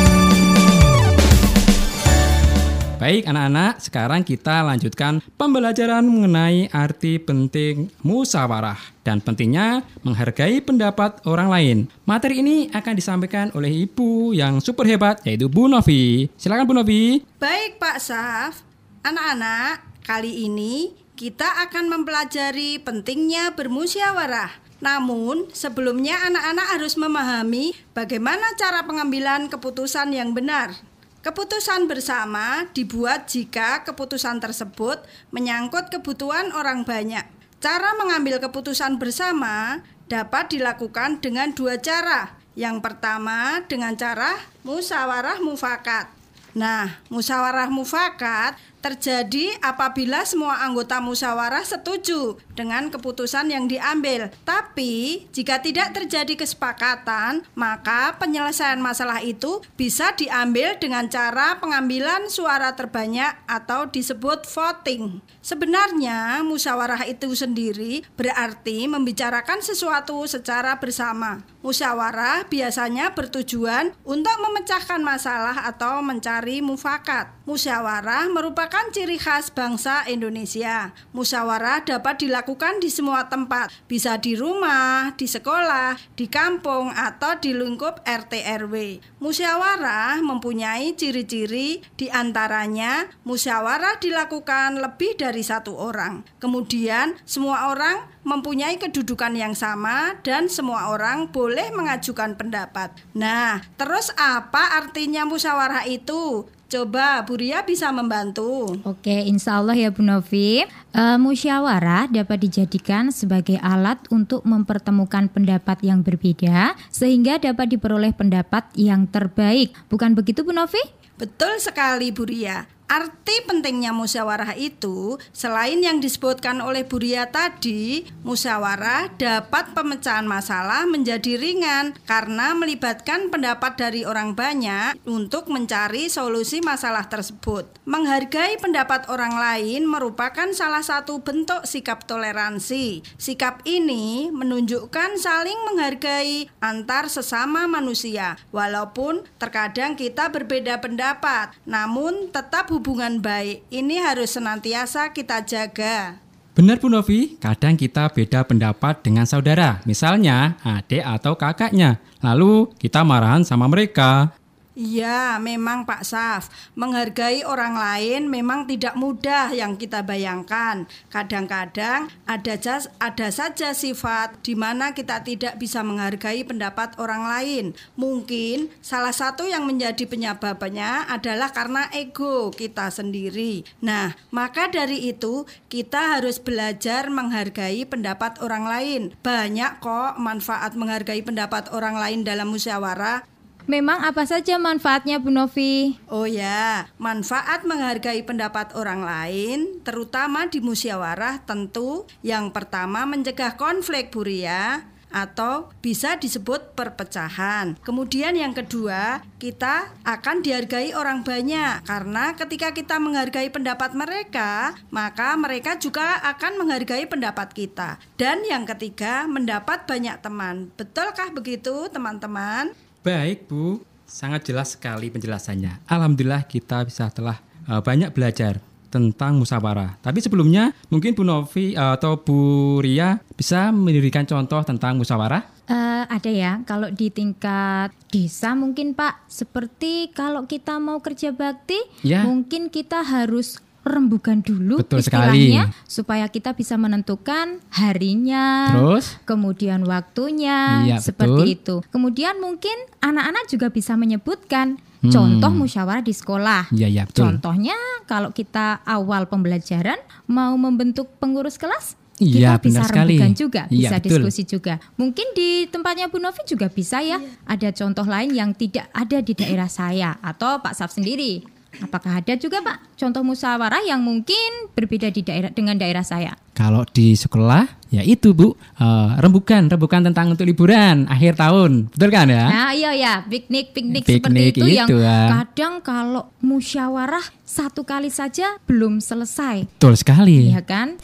Baik 2.95 3.27
anak-anak, 3.27 3.83
sekarang 3.83 4.23
kita 4.23 4.63
lanjutkan 4.63 5.19
pembelajaran 5.35 6.07
mengenai 6.07 6.71
arti 6.71 7.19
penting 7.19 7.91
musyawarah 7.99 8.79
dan 9.03 9.19
pentingnya 9.19 9.83
menghargai 9.99 10.63
pendapat 10.63 11.19
orang 11.27 11.51
lain. 11.51 11.77
Materi 12.07 12.39
ini 12.39 12.71
akan 12.71 12.93
disampaikan 12.95 13.51
oleh 13.51 13.83
ibu 13.83 14.31
yang 14.31 14.63
super 14.63 14.87
hebat 14.87 15.19
yaitu 15.27 15.51
Bu 15.51 15.67
Novi. 15.67 16.31
Silakan 16.39 16.63
Bu 16.63 16.73
Novi. 16.79 17.19
Baik 17.35 17.83
Pak 17.83 17.99
Saf, 17.99 18.63
anak-anak, 19.03 19.83
kali 20.07 20.47
ini 20.47 20.95
kita 21.19 21.67
akan 21.67 21.91
mempelajari 21.91 22.79
pentingnya 22.79 23.51
bermusyawarah. 23.59 24.63
Namun, 24.79 25.51
sebelumnya 25.51 26.31
anak-anak 26.31 26.79
harus 26.79 26.95
memahami 26.95 27.75
bagaimana 27.91 28.55
cara 28.55 28.87
pengambilan 28.87 29.51
keputusan 29.51 30.15
yang 30.15 30.31
benar. 30.31 30.94
Keputusan 31.25 31.89
bersama 31.89 32.70
dibuat 32.77 33.25
jika 33.25 33.82
keputusan 33.82 34.38
tersebut 34.38 35.01
menyangkut 35.34 35.89
kebutuhan 35.89 36.53
orang 36.53 36.86
banyak. 36.86 37.25
Cara 37.58 37.98
mengambil 37.98 38.38
keputusan 38.38 39.01
bersama 39.01 39.82
dapat 40.05 40.53
dilakukan 40.53 41.17
dengan 41.25 41.50
dua 41.50 41.82
cara. 41.82 42.38
Yang 42.53 42.77
pertama 42.77 43.58
dengan 43.65 43.98
cara 43.98 44.38
musyawarah 44.62 45.41
mufakat. 45.41 46.13
Nah, 46.53 46.94
musyawarah 47.10 47.74
mufakat 47.74 48.62
terjadi 48.86 49.58
apabila 49.65 50.22
semua 50.30 50.62
anggota 50.62 51.01
musyawarah 51.01 51.65
setuju 51.65 52.38
dengan 52.54 52.94
keputusan 52.94 53.50
yang 53.50 53.65
diambil. 53.65 54.30
Tapi, 54.46 55.25
jika 55.34 55.58
tidak 55.58 55.98
terjadi 55.98 56.38
kesepakatan, 56.38 57.42
maka 57.58 58.13
penyelesaian 58.22 58.77
masalah 58.77 59.25
itu 59.25 59.65
bisa 59.74 60.13
diambil 60.13 60.77
dengan 60.77 61.10
cara 61.10 61.58
pengambilan 61.58 62.30
suara 62.30 62.77
terbanyak 62.77 63.34
atau 63.50 63.89
disebut 63.89 64.46
voting. 64.46 65.18
Sebenarnya, 65.42 66.46
musyawarah 66.46 67.10
itu 67.10 67.34
sendiri 67.34 68.06
berarti 68.13 68.86
membicarakan 68.86 69.65
sesuatu 69.65 70.22
secara 70.30 70.77
bersama. 70.77 71.42
Musyawarah 71.65 72.46
biasanya 72.46 73.18
bertujuan 73.18 73.98
untuk 74.06 74.38
memecahkan 74.38 75.01
masalah 75.01 75.65
atau 75.65 76.06
mencari 76.06 76.62
mufakat. 76.62 77.34
Musyawarah 77.50 78.30
merupakan 78.30 78.75
ciri 78.91 79.20
khas 79.20 79.51
bangsa 79.51 80.08
Indonesia. 80.08 80.96
Musyawarah 81.12 81.84
dapat 81.84 82.24
dilakukan 82.24 82.79
di 82.79 82.88
semua 82.88 83.27
tempat, 83.27 83.72
bisa 83.86 84.15
di 84.17 84.34
rumah, 84.34 85.13
di 85.15 85.27
sekolah, 85.27 85.95
di 86.15 86.32
kampung, 86.32 86.91
atau 86.91 87.38
di 87.39 87.52
lingkup 87.56 88.04
RT 88.04 88.34
RW. 88.65 88.99
Musyawarah 89.19 90.23
mempunyai 90.23 90.95
ciri-ciri 90.95 91.84
di 91.95 92.08
antaranya 92.10 93.08
musyawarah 93.28 93.99
dilakukan 93.99 94.80
lebih 94.80 95.19
dari 95.19 95.43
satu 95.43 95.76
orang. 95.76 96.26
Kemudian 96.39 97.19
semua 97.23 97.69
orang 97.71 98.15
mempunyai 98.26 98.82
kedudukan 98.82 99.38
yang 99.38 99.54
sama 99.54 100.17
dan 100.26 100.49
semua 100.49 100.89
orang 100.89 101.30
boleh 101.30 101.69
mengajukan 101.69 102.34
pendapat. 102.34 102.89
Nah, 103.13 103.62
terus 103.78 104.10
apa 104.17 104.82
artinya 104.82 105.23
musyawarah 105.30 105.86
itu? 105.86 106.49
Coba 106.75 107.23
Bu 107.23 107.39
Ria 107.39 107.63
bisa 107.63 107.88
membantu. 107.95 108.75
Oke, 108.83 109.23
insya 109.23 109.63
Allah 109.63 109.79
ya 109.79 109.95
Bu 109.95 110.03
Novi. 110.03 110.59
E, 110.91 111.03
musyawarah 111.15 112.11
dapat 112.11 112.43
dijadikan 112.43 113.15
sebagai 113.15 113.55
alat 113.63 114.03
untuk 114.11 114.43
mempertemukan 114.43 115.31
pendapat 115.31 115.79
yang 115.88 116.03
berbeda 116.03 116.75
sehingga 116.91 117.39
dapat 117.39 117.71
diperoleh 117.79 118.11
pendapat 118.11 118.67
yang 118.75 119.07
terbaik. 119.07 119.71
Bukan 119.88 120.19
begitu 120.19 120.43
Bu 120.43 120.51
Novi? 120.51 120.83
Betul 121.15 121.63
sekali 121.63 122.11
Bu 122.11 122.27
Ria. 122.27 122.67
Arti 122.86 123.41
pentingnya 123.50 123.89
musyawarah 123.89 124.54
itu, 124.54 125.17
selain 125.34 125.82
yang 125.82 125.98
disebutkan 125.98 126.62
oleh 126.62 126.86
Buria 126.86 127.26
tadi, 127.34 128.06
musyawarah 128.21 129.10
dapat 129.17 129.74
pemecahan 129.74 130.30
masalah 130.30 130.86
menjadi 130.86 131.34
ringan 131.34 131.98
karena 132.06 132.54
melibatkan 132.54 133.34
pendapat 133.34 133.82
dari 133.82 134.06
orang 134.06 134.38
banyak 134.38 135.02
untuk 135.10 135.50
mencari 135.50 136.13
solusi 136.13 136.62
masalah 136.62 137.10
tersebut. 137.10 137.65
Menghargai 137.89 138.62
pendapat 138.62 139.10
orang 139.10 139.34
lain 139.34 139.89
merupakan 139.89 140.54
salah 140.54 140.86
satu 140.86 141.26
bentuk 141.26 141.65
sikap 141.65 142.06
toleransi. 142.06 143.02
Sikap 143.17 143.65
ini 143.65 144.30
menunjukkan 144.30 145.17
saling 145.17 145.58
menghargai 145.74 146.54
antar 146.62 147.10
sesama 147.10 147.65
manusia, 147.65 148.38
walaupun 148.54 149.26
terkadang 149.41 149.98
kita 149.98 150.30
berbeda 150.30 150.78
pendapat, 150.86 151.50
namun 151.65 152.30
tetap 152.30 152.74
hubungan 152.75 153.23
baik 153.23 153.63
ini 153.71 154.03
harus 154.03 154.35
senantiasa 154.35 155.15
kita 155.15 155.47
jaga. 155.47 156.19
Benar 156.55 156.79
Bu 156.79 156.88
Novi, 156.88 157.35
kadang 157.39 157.75
kita 157.75 158.11
beda 158.11 158.47
pendapat 158.47 159.03
dengan 159.03 159.27
saudara, 159.27 159.83
misalnya 159.83 160.55
adik 160.63 161.03
atau 161.03 161.35
kakaknya. 161.35 161.99
Lalu 162.23 162.71
kita 162.79 163.03
marahan 163.03 163.43
sama 163.43 163.67
mereka. 163.67 164.31
Iya, 164.75 165.39
memang 165.39 165.88
Pak 165.88 166.03
Saf. 166.03 166.51
Menghargai 166.75 167.47
orang 167.47 167.79
lain 167.79 168.27
memang 168.27 168.67
tidak 168.67 168.99
mudah 168.99 169.47
yang 169.55 169.79
kita 169.79 170.03
bayangkan. 170.03 170.83
Kadang-kadang 171.07 172.11
ada 172.27 172.53
jas, 172.59 172.91
ada 172.99 173.31
saja 173.31 173.71
sifat 173.71 174.43
di 174.43 174.51
mana 174.51 174.91
kita 174.91 175.23
tidak 175.23 175.55
bisa 175.63 175.79
menghargai 175.79 176.43
pendapat 176.43 176.91
orang 176.99 177.23
lain. 177.23 177.65
Mungkin 177.95 178.67
salah 178.83 179.15
satu 179.15 179.47
yang 179.47 179.63
menjadi 179.63 180.03
penyebabnya 180.03 181.07
adalah 181.07 181.55
karena 181.55 181.88
ego 181.95 182.51
kita 182.51 182.91
sendiri. 182.91 183.63
Nah, 183.79 184.11
maka 184.35 184.67
dari 184.67 185.07
itu 185.07 185.47
kita 185.71 186.19
harus 186.19 186.35
belajar 186.43 187.07
menghargai 187.07 187.88
pendapat 187.88 188.43
orang 188.43 188.67
lain. 188.67 189.01
Banyak 189.23 189.79
kok 189.79 190.19
manfaat 190.19 190.75
menghargai 190.75 191.23
pendapat 191.23 191.71
orang 191.71 191.95
lain 191.95 192.27
dalam 192.27 192.51
musyawarah. 192.51 193.35
Memang 193.65 194.06
apa 194.06 194.30
saja 194.30 194.62
manfaatnya 194.62 195.17
Bu 195.17 195.34
Novi? 195.34 195.97
Oh 196.06 196.30
ya, 196.30 196.86
manfaat 197.01 197.65
menghargai 197.65 198.21
pendapat 198.21 198.78
orang 198.78 199.01
lain, 199.01 199.82
terutama 199.82 200.45
di 200.45 200.62
musyawarah 200.62 201.41
tentu 201.49 202.06
yang 202.21 202.54
pertama 202.54 203.10
mencegah 203.10 203.58
konflik 203.58 204.13
Buria 204.13 204.86
atau 205.15 205.71
bisa 205.80 206.19
disebut 206.19 206.75
perpecahan. 206.75 207.80
Kemudian 207.80 208.36
yang 208.36 208.51
kedua, 208.51 209.23
kita 209.39 209.95
akan 210.04 210.43
dihargai 210.43 210.91
orang 210.91 211.23
banyak 211.23 211.88
karena 211.88 212.36
ketika 212.36 212.75
kita 212.75 212.99
menghargai 212.99 213.47
pendapat 213.47 213.95
mereka, 213.95 214.75
maka 214.91 215.34
mereka 215.39 215.80
juga 215.80 216.19
akan 216.21 216.60
menghargai 216.60 217.08
pendapat 217.08 217.49
kita. 217.56 217.97
Dan 218.19 218.43
yang 218.43 218.67
ketiga, 218.67 219.23
mendapat 219.25 219.88
banyak 219.88 220.19
teman. 220.19 220.69
Betulkah 220.75 221.32
begitu, 221.32 221.88
teman-teman? 221.89 222.75
Baik 223.06 223.46
Bu, 223.46 223.86
sangat 224.10 224.50
jelas 224.50 224.74
sekali 224.74 225.13
penjelasannya. 225.13 225.86
Alhamdulillah 225.86 226.41
kita 226.50 226.82
bisa 226.89 227.06
telah 227.13 227.38
uh, 227.70 227.78
banyak 227.78 228.10
belajar 228.10 228.58
tentang 228.89 229.38
musyawarah. 229.38 230.02
Tapi 230.02 230.26
sebelumnya 230.26 230.74
mungkin 230.89 231.13
Bu 231.13 231.22
Novi 231.22 231.78
uh, 231.78 231.94
atau 231.94 232.18
Bu 232.18 232.82
Ria 232.82 233.22
bisa 233.38 233.70
memberikan 233.70 234.26
contoh 234.26 234.58
tentang 234.65 234.98
musyawarah? 234.98 235.54
Uh, 235.70 236.10
ada 236.10 236.30
ya, 236.34 236.65
kalau 236.65 236.89
di 236.89 237.13
tingkat 237.13 237.94
desa 238.10 238.58
mungkin 238.58 238.98
Pak, 238.98 239.30
seperti 239.30 240.10
kalau 240.10 240.50
kita 240.50 240.82
mau 240.82 240.98
kerja 240.98 241.30
bakti, 241.30 241.78
Ya. 242.02 242.26
mungkin 242.26 242.74
kita 242.74 243.06
harus 243.06 243.62
rembukan 243.86 244.41
dulu 244.41 244.82
Betul 244.82 245.00
istilahnya 245.00 245.69
sekali. 245.69 245.86
supaya 245.86 246.26
kita 246.26 246.52
bisa 246.52 246.74
menentukan 246.76 247.62
harinya, 247.69 248.74
Terus? 248.74 249.21
kemudian 249.24 249.86
waktunya 249.86 250.84
Iya, 250.84 250.98
seperti 250.98 251.56
betul. 251.56 251.56
itu. 251.56 251.76
Kemudian 251.93 252.41
mungkin 252.41 252.74
anak-anak 253.00 253.45
juga 253.45 253.69
bisa 253.69 253.93
menyebutkan 253.93 254.82
contoh 255.06 255.54
musyawarah 255.54 256.02
di 256.02 256.12
sekolah. 256.12 256.67
Hmm. 256.67 256.76
Iya, 256.76 256.88
iya, 256.89 257.04
betul. 257.06 257.30
Contohnya 257.30 257.78
kalau 258.04 258.34
kita 258.34 258.82
awal 258.84 259.30
pembelajaran 259.30 260.02
mau 260.26 260.58
membentuk 260.58 261.13
pengurus 261.15 261.56
kelas 261.56 261.93
Iya, 262.15 262.56
kita 262.58 262.63
bisa 262.63 262.80
benar 262.80 262.88
sekali. 262.89 263.08
rembukan 263.13 263.32
juga, 263.36 263.62
Iya, 263.67 263.76
bisa 263.91 263.95
betul. 264.00 264.10
diskusi 264.24 264.41
juga. 264.48 264.74
Mungkin 264.95 265.28
di 265.36 265.50
tempatnya 265.67 266.08
Bu 266.08 266.17
Novi 266.17 266.41
juga 266.48 266.71
bisa 266.71 267.04
ya. 267.04 267.19
Ada 267.43 267.76
contoh 267.76 268.08
lain 268.08 268.32
yang 268.32 268.56
tidak 268.56 268.88
ada 268.89 269.19
di 269.19 269.36
daerah 269.36 269.67
saya 269.67 270.15
atau 270.24 270.58
Pak 270.58 270.74
Saf 270.74 270.89
sendiri. 270.89 271.43
Apakah 271.83 272.23
ada 272.23 272.33
juga 272.39 272.63
Pak 272.63 272.95
contoh 272.95 273.21
musyawarah 273.25 273.83
yang 273.83 273.99
mungkin 273.99 274.71
berbeda 274.71 275.11
di 275.11 275.21
daerah 275.25 275.51
dengan 275.51 275.75
daerah 275.75 276.05
saya? 276.05 276.31
Kalau 276.55 276.88
di 276.88 277.19
sekolah, 277.19 277.91
ya 277.91 277.99
itu 277.99 278.31
Bu, 278.31 278.55
eh, 278.55 279.09
rembukan, 279.19 279.67
rembukan 279.67 280.07
tentang 280.07 280.31
untuk 280.31 280.47
liburan 280.47 281.03
akhir 281.11 281.35
tahun, 281.35 281.91
betul 281.91 282.09
kan 282.15 282.31
ya? 282.31 282.45
Nah 282.47 282.71
iya 282.71 282.91
ya 282.95 283.13
piknik 283.27 283.75
piknik, 283.75 284.07
Piknik 284.07 284.23
seperti 284.23 284.43
itu 284.55 284.65
yang 284.71 284.88
itu, 284.88 284.97
ah. 285.03 285.43
kadang 285.43 285.83
kalau 285.83 286.31
musyawarah 286.39 287.27
satu 287.43 287.83
kali 287.83 288.07
saja 288.07 288.55
belum 288.63 289.03
selesai, 289.03 289.67
Betul 289.75 289.99
sekali. 289.99 290.55
ya 290.55 290.63
kan? 290.63 290.95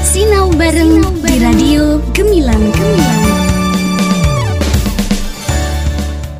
Sinau 0.00 0.48
bareng 0.56 1.04
di 1.20 1.34
Radio 1.44 2.00
Gemilang 2.16 2.64
Gemilang. 2.72 3.20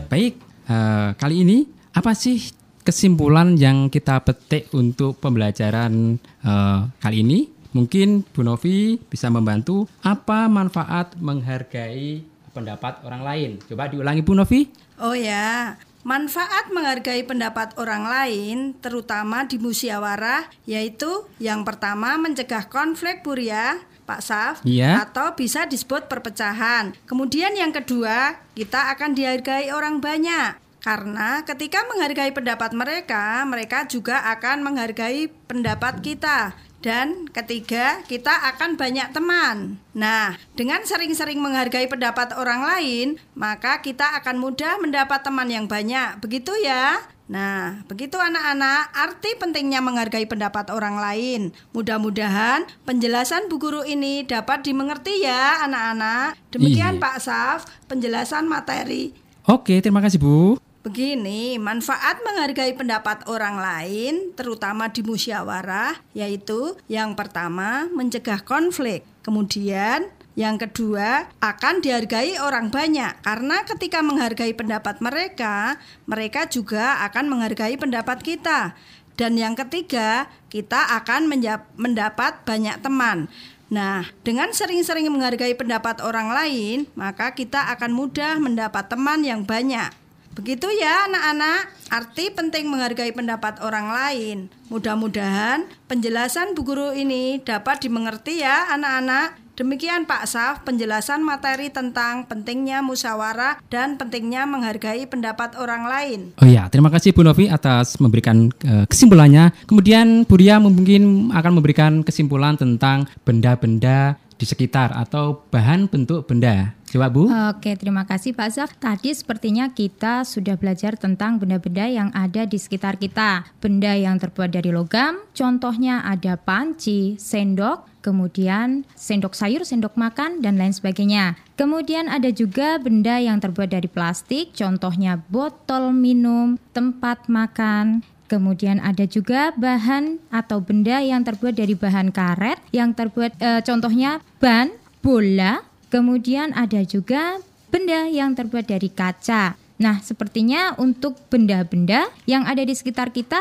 Baik, 0.09 0.41
eh, 0.71 1.09
kali 1.21 1.45
ini 1.45 1.59
apa 1.93 2.17
sih 2.17 2.56
kesimpulan 2.87 3.59
yang 3.59 3.91
kita 3.91 4.23
petik 4.23 4.71
untuk 4.71 5.19
pembelajaran 5.19 6.23
eh, 6.23 6.81
kali 7.03 7.27
ini? 7.27 7.51
Mungkin 7.75 8.25
Bu 8.33 8.41
Novi 8.41 8.97
bisa 8.97 9.29
membantu 9.29 9.85
apa 10.01 10.47
manfaat 10.49 11.19
menghargai 11.21 12.25
pendapat 12.55 13.05
orang 13.05 13.21
lain. 13.21 13.51
Coba 13.69 13.93
diulangi 13.93 14.23
Bu 14.25 14.33
Novi. 14.33 14.65
Oh 14.97 15.13
ya, 15.13 15.77
manfaat 16.01 16.73
menghargai 16.73 17.21
pendapat 17.29 17.77
orang 17.77 18.09
lain, 18.09 18.73
terutama 18.81 19.45
di 19.45 19.61
musyawarah, 19.61 20.49
yaitu 20.65 21.29
yang 21.37 21.69
pertama 21.69 22.17
mencegah 22.17 22.65
konflik 22.73 23.21
Buria, 23.21 23.77
Pak 24.09 24.21
Saf, 24.25 24.57
Iya. 24.65 25.05
atau 25.05 25.37
bisa 25.37 25.69
disebut 25.69 26.09
perpecahan. 26.09 26.97
Kemudian 27.05 27.53
yang 27.59 27.77
kedua, 27.77 28.41
kita 28.57 28.95
akan 28.97 29.13
dihargai 29.13 29.69
orang 29.69 30.01
banyak. 30.01 30.57
Karena 30.87 31.43
ketika 31.43 31.83
menghargai 31.91 32.31
pendapat 32.31 32.71
mereka, 32.71 33.43
mereka 33.43 33.91
juga 33.91 34.23
akan 34.39 34.63
menghargai 34.63 35.27
pendapat 35.51 35.99
kita. 35.99 36.55
Dan 36.79 37.27
ketiga, 37.35 38.07
kita 38.07 38.31
akan 38.55 38.79
banyak 38.79 39.11
teman. 39.11 39.83
Nah, 39.99 40.39
dengan 40.55 40.87
sering-sering 40.87 41.43
menghargai 41.43 41.91
pendapat 41.91 42.39
orang 42.39 42.63
lain, 42.63 43.19
maka 43.35 43.83
kita 43.83 44.15
akan 44.23 44.39
mudah 44.39 44.79
mendapat 44.79 45.27
teman 45.27 45.51
yang 45.51 45.67
banyak. 45.67 46.23
Begitu 46.23 46.55
ya? 46.63 47.03
Nah, 47.27 47.83
begitu 47.91 48.23
anak-anak, 48.23 48.95
arti 48.95 49.35
pentingnya 49.43 49.83
menghargai 49.83 50.31
pendapat 50.31 50.71
orang 50.71 51.03
lain. 51.03 51.51
Mudah-mudahan 51.75 52.63
penjelasan 52.87 53.51
Bu 53.51 53.59
Guru 53.59 53.83
ini 53.83 54.23
dapat 54.23 54.63
dimengerti 54.63 55.27
ya, 55.27 55.67
anak-anak. 55.67 56.39
Demikian 56.55 57.03
Iya. 57.03 57.03
Pak 57.03 57.17
Saf, 57.19 57.61
penjelasan 57.91 58.47
materi 58.47 59.27
Oke, 59.47 59.79
terima 59.79 60.03
kasih 60.03 60.19
Bu. 60.19 60.59
Begini, 60.87 61.59
manfaat 61.59 62.23
menghargai 62.23 62.71
pendapat 62.79 63.27
orang 63.27 63.59
lain, 63.59 64.31
terutama 64.39 64.87
di 64.87 65.03
musyawarah, 65.03 65.99
yaitu 66.15 66.79
yang 66.87 67.19
pertama 67.19 67.91
mencegah 67.91 68.39
konflik, 68.47 69.03
kemudian 69.27 70.07
yang 70.39 70.55
kedua 70.55 71.27
akan 71.43 71.83
dihargai 71.83 72.39
orang 72.39 72.71
banyak 72.71 73.19
karena 73.19 73.67
ketika 73.67 73.99
menghargai 73.99 74.55
pendapat 74.55 75.03
mereka, 75.03 75.75
mereka 76.07 76.47
juga 76.47 77.03
akan 77.03 77.35
menghargai 77.35 77.75
pendapat 77.75 78.23
kita. 78.23 78.79
Dan 79.19 79.35
yang 79.35 79.59
ketiga, 79.59 80.31
kita 80.55 81.03
akan 81.03 81.27
mendapat 81.75 82.47
banyak 82.47 82.79
teman. 82.79 83.27
Nah, 83.75 84.07
dengan 84.23 84.55
sering-sering 84.55 85.11
menghargai 85.11 85.59
pendapat 85.59 85.99
orang 85.99 86.31
lain, 86.31 86.87
maka 86.95 87.35
kita 87.35 87.75
akan 87.75 87.91
mudah 87.91 88.39
mendapat 88.39 88.87
teman 88.87 89.27
yang 89.27 89.43
banyak. 89.43 90.06
Begitu 90.37 90.69
ya 90.77 91.09
anak-anak, 91.09 91.73
arti 91.89 92.29
penting 92.29 92.69
menghargai 92.69 93.09
pendapat 93.09 93.57
orang 93.65 93.89
lain. 93.89 94.39
Mudah-mudahan 94.69 95.65
penjelasan 95.89 96.53
Bu 96.53 96.61
Guru 96.61 96.93
ini 96.93 97.41
dapat 97.41 97.81
dimengerti 97.81 98.45
ya 98.45 98.69
anak-anak. 98.69 99.41
Demikian 99.57 100.05
Pak 100.05 100.29
Saf 100.29 100.69
penjelasan 100.69 101.25
materi 101.25 101.73
tentang 101.73 102.29
pentingnya 102.29 102.85
musyawarah 102.85 103.65
dan 103.73 103.97
pentingnya 103.97 104.45
menghargai 104.45 105.09
pendapat 105.09 105.57
orang 105.57 105.89
lain. 105.89 106.21
Oh 106.37 106.45
ya, 106.45 106.69
terima 106.69 106.93
kasih 106.93 107.17
Bu 107.17 107.25
Novi 107.25 107.49
atas 107.49 107.97
memberikan 107.97 108.53
eh, 108.61 108.85
kesimpulannya. 108.85 109.57
Kemudian 109.65 110.29
Bu 110.29 110.37
Ria 110.37 110.61
mungkin 110.61 111.33
akan 111.33 111.53
memberikan 111.57 112.05
kesimpulan 112.05 112.61
tentang 112.61 113.09
benda-benda 113.25 114.21
di 114.37 114.45
sekitar 114.45 114.93
atau 114.93 115.49
bahan 115.49 115.89
bentuk 115.89 116.29
benda. 116.29 116.77
Coba 116.87 117.11
Bu. 117.11 117.27
Oke, 117.27 117.75
terima 117.75 118.07
kasih 118.07 118.31
Pak 118.31 118.51
Zaf. 118.55 118.71
Tadi 118.79 119.11
sepertinya 119.11 119.75
kita 119.75 120.23
sudah 120.23 120.55
belajar 120.55 120.95
tentang 120.95 121.43
benda-benda 121.43 121.91
yang 121.91 122.15
ada 122.15 122.47
di 122.47 122.55
sekitar 122.57 122.97
kita. 123.03 123.43
Benda 123.59 123.91
yang 123.99 124.23
terbuat 124.23 124.55
dari 124.55 124.71
logam, 124.71 125.19
contohnya 125.35 126.07
ada 126.07 126.39
panci, 126.39 127.19
sendok, 127.19 127.91
kemudian 128.07 128.87
sendok 128.95 129.35
sayur, 129.35 129.67
sendok 129.67 129.99
makan, 129.99 130.39
dan 130.39 130.55
lain 130.63 130.71
sebagainya. 130.71 131.35
Kemudian 131.59 132.07
ada 132.07 132.31
juga 132.31 132.79
benda 132.79 133.19
yang 133.19 133.43
terbuat 133.43 133.75
dari 133.75 133.91
plastik, 133.91 134.55
contohnya 134.55 135.19
botol 135.27 135.91
minum, 135.91 136.55
tempat 136.71 137.27
makan, 137.27 138.07
Kemudian 138.27 138.83
ada 138.83 139.07
juga 139.07 139.55
bahan 139.55 140.19
atau 140.35 140.59
benda 140.59 140.99
yang 140.99 141.23
terbuat 141.23 141.55
dari 141.55 141.79
bahan 141.79 142.11
karet 142.11 142.59
yang 142.75 142.91
terbuat 142.91 143.39
eh, 143.39 143.63
contohnya 143.63 144.19
ban, 144.43 144.75
bola. 144.99 145.63
Kemudian 145.93 146.51
ada 146.57 146.83
juga 146.83 147.39
benda 147.71 148.07
yang 148.11 148.35
terbuat 148.35 148.67
dari 148.67 148.91
kaca. 148.91 149.55
Nah, 149.77 150.01
sepertinya 150.01 150.73
untuk 150.81 151.21
benda-benda 151.29 152.09
yang 152.25 152.49
ada 152.49 152.65
di 152.65 152.73
sekitar 152.73 153.13
kita 153.13 153.39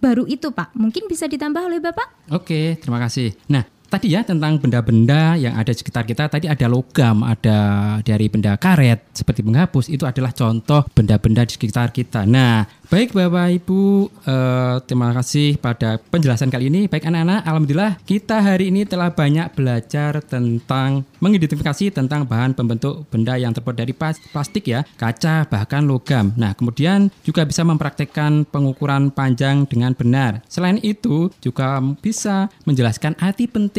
baru 0.00 0.24
itu, 0.28 0.52
Pak. 0.52 0.72
Mungkin 0.76 1.08
bisa 1.08 1.28
ditambah 1.28 1.60
oleh 1.60 1.80
Bapak? 1.80 2.32
Oke, 2.32 2.76
terima 2.80 3.00
kasih. 3.00 3.36
Nah, 3.48 3.64
tadi 3.88 4.16
ya 4.16 4.26
tentang 4.26 4.58
benda-benda 4.58 5.36
yang 5.38 5.54
ada 5.54 5.70
di 5.70 5.78
sekitar 5.78 6.08
kita, 6.08 6.26
tadi 6.26 6.48
ada 6.48 6.66
logam, 6.66 7.22
ada 7.22 7.58
dari 8.02 8.26
benda 8.26 8.56
karet 8.56 9.14
seperti 9.14 9.44
penghapus, 9.44 9.92
itu 9.92 10.02
adalah 10.08 10.34
contoh 10.34 10.82
benda-benda 10.90 11.46
di 11.46 11.52
sekitar 11.54 11.92
kita. 11.92 12.24
Nah, 12.24 12.66
baik 12.88 13.14
Bapak 13.14 13.48
Ibu, 13.62 14.10
eh, 14.24 14.76
terima 14.88 15.12
kasih 15.14 15.60
pada 15.60 16.00
penjelasan 16.00 16.48
kali 16.48 16.72
ini. 16.72 16.88
Baik 16.88 17.06
anak-anak, 17.06 17.40
alhamdulillah 17.44 17.92
kita 18.08 18.40
hari 18.40 18.72
ini 18.72 18.88
telah 18.88 19.12
banyak 19.12 19.52
belajar 19.52 20.24
tentang 20.24 21.04
mengidentifikasi 21.20 21.94
tentang 21.94 22.26
bahan 22.26 22.56
pembentuk 22.56 23.06
benda 23.12 23.36
yang 23.36 23.52
terbuat 23.52 23.76
dari 23.76 23.92
plastik 24.32 24.64
ya, 24.66 24.82
kaca 24.96 25.46
bahkan 25.46 25.84
logam. 25.84 26.32
Nah, 26.34 26.56
kemudian 26.56 27.12
juga 27.22 27.46
bisa 27.46 27.62
mempraktekkan 27.62 28.48
pengukuran 28.48 29.12
panjang 29.12 29.68
dengan 29.68 29.92
benar. 29.92 30.42
Selain 30.48 30.80
itu, 30.82 31.28
juga 31.40 31.78
bisa 32.00 32.48
menjelaskan 32.64 33.16
arti 33.20 33.46
penting 33.46 33.73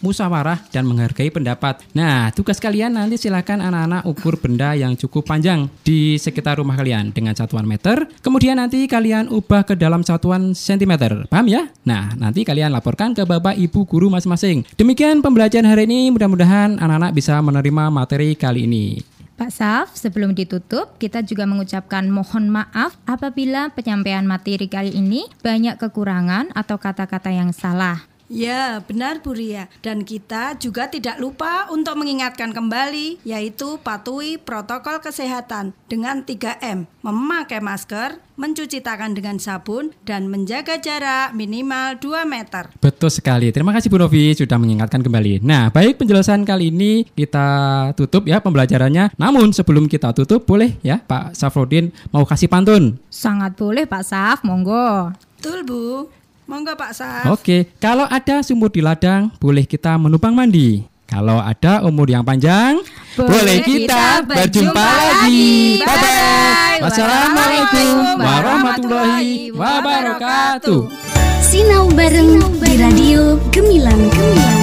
musyawarah 0.00 0.64
dan 0.72 0.88
menghargai 0.88 1.28
pendapat. 1.28 1.84
Nah, 1.92 2.32
tugas 2.32 2.56
kalian 2.56 2.96
nanti 2.96 3.20
silakan 3.20 3.60
anak-anak 3.60 4.08
ukur 4.08 4.40
benda 4.40 4.72
yang 4.72 4.96
cukup 4.96 5.28
panjang 5.28 5.68
di 5.84 6.16
sekitar 6.16 6.56
rumah 6.56 6.80
kalian 6.80 7.12
dengan 7.12 7.36
satuan 7.36 7.68
meter. 7.68 8.08
Kemudian 8.24 8.56
nanti 8.56 8.88
kalian 8.88 9.28
ubah 9.28 9.68
ke 9.68 9.74
dalam 9.76 10.00
satuan 10.00 10.56
sentimeter. 10.56 11.28
Paham 11.28 11.50
ya? 11.50 11.68
Nah, 11.84 12.16
nanti 12.16 12.46
kalian 12.46 12.72
laporkan 12.72 13.12
ke 13.12 13.28
Bapak 13.28 13.58
Ibu 13.58 13.84
guru 13.84 14.08
masing-masing. 14.08 14.64
Demikian 14.80 15.20
pembelajaran 15.20 15.68
hari 15.68 15.84
ini. 15.84 16.08
Mudah-mudahan 16.14 16.80
anak-anak 16.80 17.12
bisa 17.12 17.36
menerima 17.44 17.92
materi 17.92 18.32
kali 18.38 18.64
ini. 18.64 19.14
Pak 19.34 19.50
Saf, 19.50 19.98
sebelum 19.98 20.30
ditutup, 20.30 20.94
kita 21.02 21.18
juga 21.26 21.42
mengucapkan 21.42 22.06
mohon 22.06 22.46
maaf 22.46 22.94
apabila 23.02 23.66
penyampaian 23.74 24.22
materi 24.22 24.70
kali 24.70 24.94
ini 24.94 25.26
banyak 25.42 25.74
kekurangan 25.74 26.54
atau 26.54 26.78
kata-kata 26.78 27.34
yang 27.34 27.50
salah. 27.50 28.06
Ya, 28.32 28.80
benar 28.80 29.20
Bu 29.20 29.36
Ria. 29.36 29.68
Dan 29.84 30.02
kita 30.08 30.56
juga 30.56 30.88
tidak 30.88 31.20
lupa 31.20 31.68
untuk 31.68 32.00
mengingatkan 32.00 32.56
kembali 32.56 33.20
yaitu 33.22 33.76
patuhi 33.84 34.40
protokol 34.40 35.04
kesehatan 35.04 35.76
dengan 35.92 36.24
3M, 36.24 36.88
memakai 37.04 37.60
masker, 37.60 38.16
mencuci 38.34 38.80
tangan 38.80 39.12
dengan 39.12 39.36
sabun 39.36 39.92
dan 40.08 40.26
menjaga 40.32 40.80
jarak 40.80 41.36
minimal 41.36 42.00
2 42.00 42.24
meter. 42.24 42.72
Betul 42.80 43.12
sekali. 43.12 43.52
Terima 43.52 43.76
kasih 43.76 43.92
Bu 43.92 44.00
Novi 44.00 44.32
sudah 44.32 44.56
mengingatkan 44.56 45.04
kembali. 45.04 45.44
Nah, 45.44 45.68
baik 45.68 46.00
penjelasan 46.00 46.48
kali 46.48 46.72
ini 46.72 47.04
kita 47.12 47.46
tutup 47.92 48.24
ya 48.24 48.40
pembelajarannya. 48.40 49.14
Namun 49.20 49.52
sebelum 49.52 49.84
kita 49.86 50.16
tutup 50.16 50.48
boleh 50.48 50.80
ya 50.80 50.98
Pak 51.04 51.36
Safrodin 51.36 51.92
mau 52.08 52.24
kasih 52.24 52.48
pantun. 52.48 52.96
Sangat 53.12 53.54
boleh 53.54 53.84
Pak 53.84 54.02
Saf, 54.02 54.38
monggo. 54.42 55.12
Betul 55.38 55.60
Bu. 55.68 55.84
Monggo 56.44 56.76
Pak 56.76 56.92
Saf. 56.92 57.24
Oke, 57.32 57.72
kalau 57.80 58.04
ada 58.04 58.44
sumur 58.44 58.68
di 58.68 58.84
ladang, 58.84 59.32
boleh 59.40 59.64
kita 59.64 59.96
menumpang 59.96 60.36
mandi. 60.36 60.84
Kalau 61.08 61.40
ada 61.40 61.80
umur 61.88 62.04
yang 62.04 62.20
panjang, 62.20 62.84
boleh, 63.16 63.64
kita 63.64 64.20
berjumpa 64.28 64.88
lagi. 65.08 65.80
Bye 65.80 65.96
bye. 65.96 66.78
Wassalamualaikum 66.84 68.20
warahmatullahi 68.20 69.52
wabarakatuh. 69.56 70.80
Sinau 71.40 71.88
bareng 71.96 72.40
di 72.60 72.72
Radio 72.76 73.40
Gemilang 73.48 74.04
Gemilang. 74.12 74.60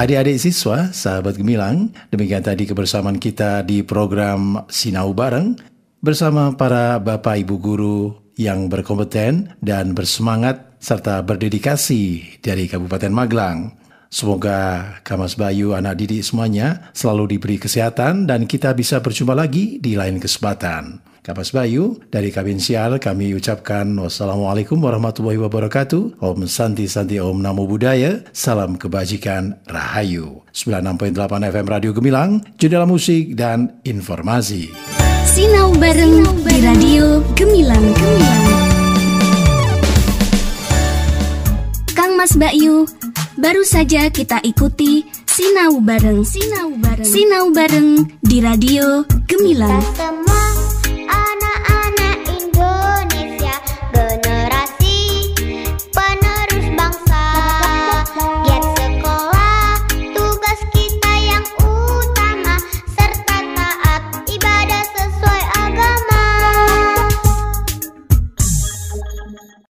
Adik-adik 0.00 0.40
siswa, 0.40 0.88
sahabat 0.88 1.36
gemilang, 1.36 1.92
demikian 2.08 2.40
tadi 2.40 2.64
kebersamaan 2.64 3.20
kita 3.20 3.60
di 3.62 3.84
program 3.84 4.64
Sinau 4.66 5.12
Bareng 5.12 5.60
bersama 6.00 6.56
para 6.56 6.96
Bapak 6.98 7.38
Ibu 7.44 7.56
Guru 7.60 8.21
yang 8.36 8.72
berkompeten 8.72 9.56
dan 9.60 9.92
bersemangat 9.96 10.76
serta 10.82 11.22
berdedikasi 11.22 12.38
dari 12.42 12.66
Kabupaten 12.66 13.12
Magelang. 13.12 13.78
Semoga 14.12 15.00
Kamas 15.08 15.40
Bayu 15.40 15.72
anak 15.72 16.04
didik 16.04 16.20
semuanya 16.20 16.92
selalu 16.92 17.38
diberi 17.38 17.56
kesehatan 17.56 18.28
dan 18.28 18.44
kita 18.44 18.76
bisa 18.76 19.00
berjumpa 19.00 19.32
lagi 19.32 19.80
di 19.80 19.96
lain 19.96 20.20
kesempatan. 20.20 21.00
Kapas 21.22 21.54
Bayu, 21.54 22.02
dari 22.10 22.34
Kabin 22.34 22.58
Sial 22.58 22.98
kami 22.98 23.30
ucapkan 23.38 23.86
wassalamualaikum 23.94 24.74
warahmatullahi 24.82 25.38
wabarakatuh. 25.38 26.18
Om 26.18 26.50
Santi 26.50 26.90
Santi 26.90 27.22
Om 27.22 27.38
Namo 27.38 27.62
Buddhaya. 27.70 28.26
Salam 28.34 28.74
kebajikan 28.74 29.62
Rahayu. 29.70 30.42
96.8 30.50 31.14
FM 31.54 31.66
Radio 31.70 31.94
Gemilang, 31.94 32.42
jendela 32.58 32.90
musik 32.90 33.38
dan 33.38 33.78
informasi. 33.86 34.74
Sinau 35.32 35.72
bareng 35.80 36.44
di 36.44 36.56
Radio 36.60 37.24
Gemilang. 37.32 37.88
Kang 41.96 42.20
Mas 42.20 42.36
Bayu, 42.36 42.84
baru 43.40 43.64
saja 43.64 44.12
kita 44.12 44.44
ikuti 44.44 45.08
Sinau 45.24 45.80
bareng 45.80 46.20
Sinau 46.20 46.76
bareng 46.76 47.08
Sinau 47.08 47.48
bareng 47.48 48.12
di 48.20 48.44
Radio 48.44 49.08
Gemilang. 49.24 49.80